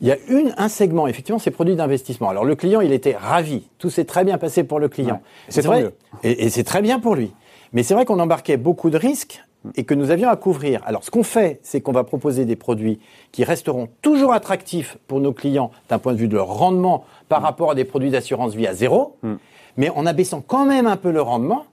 Il 0.00 0.08
y 0.08 0.10
a 0.10 0.16
une, 0.28 0.54
un 0.58 0.68
segment, 0.68 1.06
effectivement, 1.06 1.38
c'est 1.38 1.50
produits 1.50 1.76
d'investissement. 1.76 2.28
Alors 2.28 2.44
le 2.44 2.54
client, 2.54 2.80
il 2.80 2.92
était 2.92 3.16
ravi. 3.16 3.66
Tout 3.78 3.88
s'est 3.88 4.04
très 4.04 4.24
bien 4.24 4.36
passé 4.36 4.62
pour 4.62 4.78
le 4.78 4.88
client. 4.88 5.22
C'est 5.48 5.64
vrai. 5.64 5.90
Et, 6.22 6.44
et 6.44 6.50
c'est 6.50 6.64
très 6.64 6.82
bien 6.82 7.00
pour 7.00 7.14
lui. 7.14 7.32
Mais 7.72 7.82
c'est 7.82 7.94
vrai 7.94 8.04
qu'on 8.04 8.18
embarquait 8.18 8.56
beaucoup 8.56 8.90
de 8.90 8.98
risques 8.98 9.42
et 9.74 9.84
que 9.84 9.94
nous 9.94 10.10
avions 10.10 10.28
à 10.28 10.36
couvrir. 10.36 10.80
Alors 10.86 11.04
ce 11.04 11.10
qu'on 11.10 11.22
fait, 11.22 11.60
c'est 11.62 11.80
qu'on 11.80 11.92
va 11.92 12.04
proposer 12.04 12.44
des 12.44 12.56
produits 12.56 13.00
qui 13.32 13.44
resteront 13.44 13.88
toujours 14.02 14.32
attractifs 14.32 14.98
pour 15.06 15.20
nos 15.20 15.32
clients 15.32 15.70
d'un 15.88 15.98
point 15.98 16.12
de 16.12 16.18
vue 16.18 16.28
de 16.28 16.36
leur 16.36 16.48
rendement 16.48 17.04
par 17.28 17.42
rapport 17.42 17.70
à 17.70 17.74
des 17.74 17.84
produits 17.84 18.10
d'assurance 18.10 18.54
vie 18.54 18.66
à 18.66 18.74
zéro, 18.74 19.16
mm. 19.22 19.34
mais 19.76 19.90
en 19.90 20.06
abaissant 20.06 20.42
quand 20.46 20.64
même 20.64 20.86
un 20.86 20.96
peu 20.96 21.10
le 21.10 21.22
rendement 21.22 21.66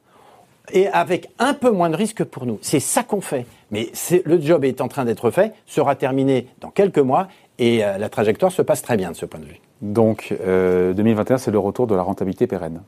et 0.72 0.88
avec 0.88 1.30
un 1.40 1.54
peu 1.54 1.72
moins 1.72 1.90
de 1.90 1.96
risques 1.96 2.24
pour 2.24 2.46
nous. 2.46 2.58
C'est 2.62 2.80
ça 2.80 3.04
qu'on 3.04 3.22
fait. 3.22 3.46
Mais 3.72 3.92
le 4.26 4.40
job 4.40 4.64
est 4.64 4.82
en 4.82 4.88
train 4.88 5.06
d'être 5.06 5.30
fait, 5.32 5.54
sera 5.66 5.96
terminé 5.96 6.48
dans 6.62 6.70
quelques 6.70 7.00
mois 7.00 7.28
et 7.60 7.84
euh, 7.84 7.98
la 7.98 8.10
trajectoire 8.10 8.52
se 8.52 8.62
passe 8.62 8.82
très 8.82 8.98
bien 8.98 9.12
de 9.12 9.16
ce 9.16 9.26
point 9.26 9.40
de 9.40 9.46
vue. 9.46 9.60
Donc 9.82 10.30
2021, 10.30 11.36
euh, 11.36 11.38
c'est 11.38 11.52
le 11.52 11.60
retour 11.60 11.88
de 11.88 11.96
la 11.96 12.02
rentabilité 12.02 12.48
pérenne. 12.48 12.82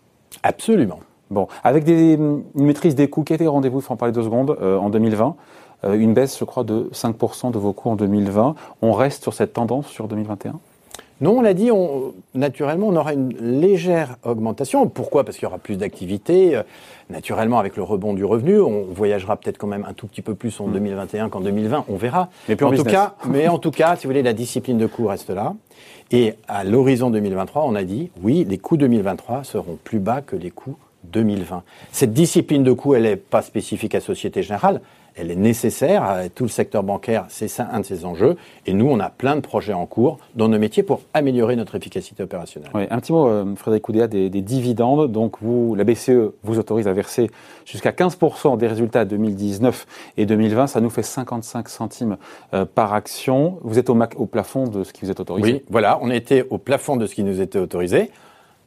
Absolument. 0.43 0.99
Bon, 1.31 1.47
avec 1.63 1.83
des, 1.83 2.13
une 2.13 2.43
maîtrise 2.55 2.95
des 2.95 3.09
coûts, 3.09 3.23
qui 3.23 3.33
était 3.33 3.47
rendez-vous, 3.47 3.79
il 3.79 3.83
faut 3.83 3.93
en 3.93 3.97
parler 3.97 4.13
deux 4.13 4.23
secondes, 4.23 4.57
euh, 4.61 4.77
en 4.77 4.89
2020 4.89 5.35
euh, 5.85 5.93
Une 5.93 6.13
baisse, 6.13 6.37
je 6.37 6.45
crois, 6.45 6.63
de 6.63 6.89
5% 6.93 7.51
de 7.51 7.57
vos 7.57 7.73
coûts 7.73 7.89
en 7.89 7.95
2020. 7.95 8.55
On 8.81 8.91
reste 8.93 9.23
sur 9.23 9.33
cette 9.33 9.53
tendance 9.53 9.87
sur 9.87 10.07
2021 10.07 10.59
non, 11.21 11.37
on 11.37 11.41
l'a 11.41 11.53
dit, 11.53 11.71
on, 11.71 12.13
naturellement, 12.33 12.89
on 12.89 12.95
aura 12.97 13.13
une 13.13 13.33
légère 13.39 14.17
augmentation. 14.23 14.89
Pourquoi? 14.89 15.23
Parce 15.23 15.37
qu'il 15.37 15.45
y 15.45 15.47
aura 15.47 15.59
plus 15.59 15.77
d'activité. 15.77 16.57
Euh, 16.57 16.63
naturellement, 17.09 17.57
avec 17.57 17.77
le 17.77 17.83
rebond 17.83 18.13
du 18.13 18.25
revenu, 18.25 18.59
on 18.59 18.83
voyagera 18.91 19.37
peut-être 19.37 19.57
quand 19.57 19.67
même 19.67 19.85
un 19.87 19.93
tout 19.93 20.07
petit 20.07 20.21
peu 20.21 20.35
plus 20.35 20.59
en 20.59 20.67
2021 20.67 21.27
mm. 21.27 21.29
qu'en 21.29 21.39
2020. 21.39 21.85
On 21.87 21.95
verra. 21.95 22.29
Mais, 22.49 22.61
en, 22.61 22.71
tout 22.71 22.83
cas, 22.83 23.15
mais 23.29 23.47
en 23.47 23.59
tout 23.59 23.71
cas, 23.71 23.95
si 23.95 24.03
vous 24.03 24.09
voulez, 24.09 24.23
la 24.23 24.33
discipline 24.33 24.77
de 24.77 24.87
coût 24.87 25.07
reste 25.07 25.29
là. 25.29 25.53
Et 26.11 26.33
à 26.49 26.65
l'horizon 26.65 27.09
2023, 27.09 27.63
on 27.65 27.75
a 27.75 27.83
dit, 27.83 28.11
oui, 28.21 28.45
les 28.47 28.57
coûts 28.57 28.75
2023 28.75 29.45
seront 29.45 29.79
plus 29.81 29.99
bas 29.99 30.21
que 30.21 30.35
les 30.35 30.51
coûts 30.51 30.75
2020. 31.11 31.63
Cette 31.91 32.13
discipline 32.13 32.63
de 32.63 32.71
coût, 32.71 32.95
elle 32.95 33.03
n'est 33.03 33.15
pas 33.15 33.41
spécifique 33.41 33.95
à 33.95 33.99
Société 33.99 34.43
Générale, 34.43 34.81
elle 35.17 35.31
est 35.31 35.35
nécessaire 35.35 36.03
à 36.03 36.29
tout 36.29 36.43
le 36.43 36.49
secteur 36.49 36.83
bancaire, 36.83 37.25
c'est 37.29 37.49
un 37.59 37.79
de 37.79 37.85
ses 37.85 38.03
enjeux. 38.03 38.35
Et 38.65 38.73
nous, 38.73 38.87
on 38.87 38.99
a 38.99 39.09
plein 39.09 39.35
de 39.35 39.41
projets 39.41 39.73
en 39.73 39.85
cours 39.85 40.17
dans 40.35 40.49
nos 40.49 40.59
métiers 40.59 40.83
pour 40.83 41.01
améliorer 41.13 41.55
notre 41.55 41.75
efficacité 41.75 42.23
opérationnelle. 42.23 42.69
Oui, 42.73 42.83
un 42.89 42.99
petit 42.99 43.13
mot, 43.13 43.27
euh, 43.27 43.55
Frédéric 43.55 43.87
Oudéa, 43.87 44.07
des, 44.07 44.29
dividendes. 44.29 45.09
Donc, 45.11 45.37
vous, 45.41 45.73
la 45.75 45.85
BCE 45.85 46.33
vous 46.43 46.59
autorise 46.59 46.87
à 46.87 46.93
verser 46.93 47.31
jusqu'à 47.65 47.91
15% 47.91 48.57
des 48.57 48.67
résultats 48.67 49.05
2019 49.05 49.87
et 50.17 50.25
2020. 50.25 50.67
Ça 50.67 50.81
nous 50.81 50.89
fait 50.89 51.03
55 51.03 51.69
centimes 51.69 52.17
euh, 52.53 52.65
par 52.65 52.93
action. 52.93 53.57
Vous 53.63 53.79
êtes 53.79 53.89
au, 53.89 53.97
au 54.17 54.25
plafond 54.25 54.67
de 54.67 54.83
ce 54.83 54.91
qui 54.91 55.05
vous 55.05 55.11
est 55.11 55.19
autorisé 55.19 55.53
Oui, 55.53 55.61
voilà, 55.69 55.97
on 56.01 56.11
était 56.11 56.45
au 56.49 56.57
plafond 56.57 56.97
de 56.97 57.07
ce 57.07 57.15
qui 57.15 57.23
nous 57.23 57.39
était 57.39 57.59
autorisé. 57.59 58.11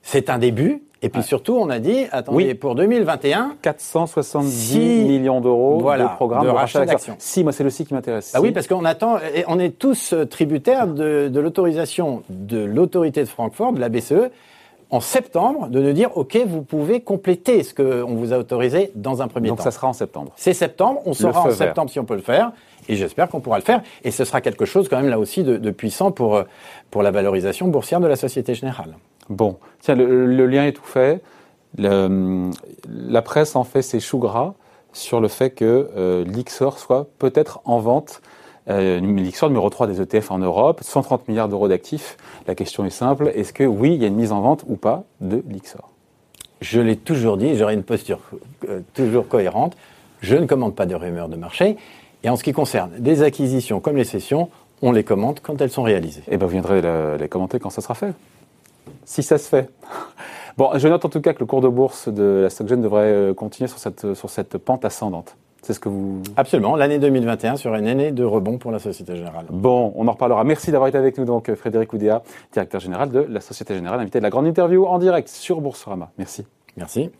C'est 0.02 0.30
un 0.30 0.38
début, 0.38 0.82
et 1.00 1.08
puis 1.10 1.22
surtout, 1.22 1.54
on 1.54 1.70
a 1.70 1.78
dit, 1.78 2.06
attendez, 2.10 2.54
pour 2.54 2.74
2021, 2.74 3.56
470 3.62 4.78
millions 4.78 5.40
d'euros 5.40 5.80
de 5.80 6.14
programme 6.16 6.44
de, 6.44 6.50
rachat 6.50 6.84
d'actions. 6.84 7.14
Si, 7.18 7.44
moi, 7.44 7.52
c'est 7.52 7.62
le 7.64 7.70
si 7.70 7.86
qui 7.86 7.94
m'intéresse. 7.94 8.32
Ah 8.34 8.40
oui, 8.40 8.50
parce 8.50 8.66
qu'on 8.66 8.84
attend, 8.84 9.18
et 9.18 9.44
on 9.46 9.60
est 9.60 9.78
tous 9.78 10.12
euh, 10.12 10.24
tributaires 10.24 10.88
de, 10.88 11.28
de 11.28 11.40
l'autorisation 11.40 12.22
de 12.28 12.58
l'autorité 12.58 13.20
de 13.20 13.28
Francfort, 13.28 13.72
de 13.72 13.80
la 13.80 13.88
BCE, 13.88 14.30
en 14.90 15.00
septembre, 15.00 15.68
de 15.68 15.80
nous 15.80 15.92
dire, 15.92 16.16
OK, 16.16 16.36
vous 16.46 16.62
pouvez 16.62 17.00
compléter 17.00 17.62
ce 17.62 17.74
qu'on 17.74 18.14
vous 18.14 18.32
a 18.32 18.38
autorisé 18.38 18.90
dans 18.94 19.20
un 19.20 19.28
premier 19.28 19.50
temps. 19.50 19.56
Donc 19.56 19.62
ça 19.62 19.70
sera 19.70 19.86
en 19.86 19.92
septembre. 19.92 20.32
C'est 20.36 20.54
septembre, 20.54 21.02
on 21.04 21.12
saura 21.12 21.42
en 21.42 21.50
septembre 21.50 21.90
si 21.90 22.00
on 22.00 22.04
peut 22.04 22.14
le 22.14 22.22
faire, 22.22 22.52
et 22.88 22.96
j'espère 22.96 23.28
qu'on 23.28 23.40
pourra 23.40 23.58
le 23.58 23.64
faire. 23.64 23.82
Et 24.02 24.10
ce 24.10 24.24
sera 24.24 24.40
quelque 24.40 24.64
chose 24.64 24.88
quand 24.88 24.96
même 24.96 25.10
là 25.10 25.18
aussi 25.18 25.44
de, 25.44 25.58
de 25.58 25.70
puissant 25.70 26.10
pour, 26.10 26.36
euh, 26.36 26.44
pour 26.90 27.02
la 27.02 27.10
valorisation 27.10 27.68
boursière 27.68 28.00
de 28.00 28.06
la 28.06 28.16
Société 28.16 28.54
Générale. 28.54 28.94
Bon, 29.30 29.58
tiens, 29.80 29.94
le, 29.94 30.46
lien 30.46 30.66
est 30.66 30.72
tout 30.72 30.84
fait. 30.84 31.22
la 31.76 33.22
presse 33.22 33.56
en 33.56 33.64
fait 33.64 33.82
ses 33.82 34.00
choux 34.00 34.18
gras 34.18 34.54
sur 34.92 35.20
le 35.20 35.28
fait 35.28 35.50
que 35.50 35.90
euh, 35.96 36.24
l'Ixor 36.24 36.78
soit 36.78 37.08
peut-être 37.18 37.60
en 37.64 37.78
vente. 37.78 38.20
Euh, 38.68 39.00
L'Ixor 39.00 39.48
numéro 39.48 39.70
3 39.70 39.86
des 39.86 40.00
ETF 40.02 40.30
en 40.30 40.38
Europe, 40.38 40.80
130 40.82 41.28
milliards 41.28 41.48
d'euros 41.48 41.68
d'actifs. 41.68 42.16
La 42.46 42.54
question 42.54 42.84
est 42.84 42.90
simple, 42.90 43.32
est-ce 43.34 43.52
que 43.52 43.64
oui, 43.64 43.94
il 43.94 44.02
y 44.02 44.04
a 44.04 44.08
une 44.08 44.16
mise 44.16 44.32
en 44.32 44.40
vente 44.40 44.64
ou 44.66 44.76
pas 44.76 45.04
de 45.20 45.42
l'Ixor? 45.48 45.90
Je 46.60 46.80
l'ai 46.80 46.96
toujours 46.96 47.36
dit, 47.36 47.56
j'aurai 47.56 47.74
une 47.74 47.84
posture 47.84 48.18
euh, 48.68 48.80
toujours 48.92 49.28
cohérente. 49.28 49.76
Je 50.20 50.36
ne 50.36 50.46
commande 50.46 50.74
pas 50.74 50.86
de 50.86 50.94
rumeurs 50.94 51.28
de 51.28 51.36
marché. 51.36 51.76
Et 52.24 52.28
en 52.28 52.36
ce 52.36 52.42
qui 52.42 52.52
concerne 52.52 52.90
des 52.98 53.22
acquisitions 53.22 53.80
comme 53.80 53.96
les 53.96 54.04
cessions, 54.04 54.50
on 54.82 54.90
les 54.90 55.04
commente 55.04 55.40
quand 55.40 55.60
elles 55.60 55.70
sont 55.70 55.84
réalisées. 55.84 56.22
Et 56.22 56.32
eh 56.32 56.36
bien, 56.36 56.46
vous 56.46 56.52
viendrez 56.52 56.82
les 57.16 57.28
commenter 57.28 57.60
quand 57.60 57.70
ça 57.70 57.80
sera 57.80 57.94
fait. 57.94 58.12
Si 59.04 59.22
ça 59.22 59.38
se 59.38 59.48
fait. 59.48 59.70
Bon, 60.56 60.70
je 60.74 60.88
note 60.88 61.04
en 61.04 61.08
tout 61.08 61.20
cas 61.20 61.34
que 61.34 61.40
le 61.40 61.46
cours 61.46 61.60
de 61.60 61.68
bourse 61.68 62.08
de 62.08 62.40
la 62.42 62.50
StockGen 62.50 62.80
devrait 62.82 63.04
euh, 63.04 63.34
continuer 63.34 63.68
sur 63.68 63.78
cette, 63.78 64.14
sur 64.14 64.28
cette 64.28 64.58
pente 64.58 64.84
ascendante. 64.84 65.36
C'est 65.62 65.72
ce 65.72 65.80
que 65.80 65.88
vous... 65.88 66.22
Absolument. 66.36 66.76
L'année 66.76 66.98
2021 66.98 67.56
sera 67.56 67.78
une 67.78 67.86
année 67.86 68.10
de 68.10 68.24
rebond 68.24 68.58
pour 68.58 68.70
la 68.70 68.78
Société 68.78 69.16
Générale. 69.16 69.46
Bon, 69.50 69.92
on 69.96 70.08
en 70.08 70.12
reparlera. 70.12 70.42
Merci 70.44 70.70
d'avoir 70.70 70.88
été 70.88 70.98
avec 70.98 71.18
nous, 71.18 71.24
donc, 71.24 71.52
Frédéric 71.54 71.92
Oudéa, 71.92 72.22
directeur 72.52 72.80
général 72.80 73.10
de 73.10 73.20
la 73.20 73.40
Société 73.40 73.74
Générale, 73.74 74.00
invité 74.00 74.18
de 74.18 74.24
la 74.24 74.30
grande 74.30 74.46
interview 74.46 74.86
en 74.86 74.98
direct 74.98 75.28
sur 75.28 75.60
Boursorama. 75.60 76.10
Merci. 76.18 76.46
Merci. 76.76 77.10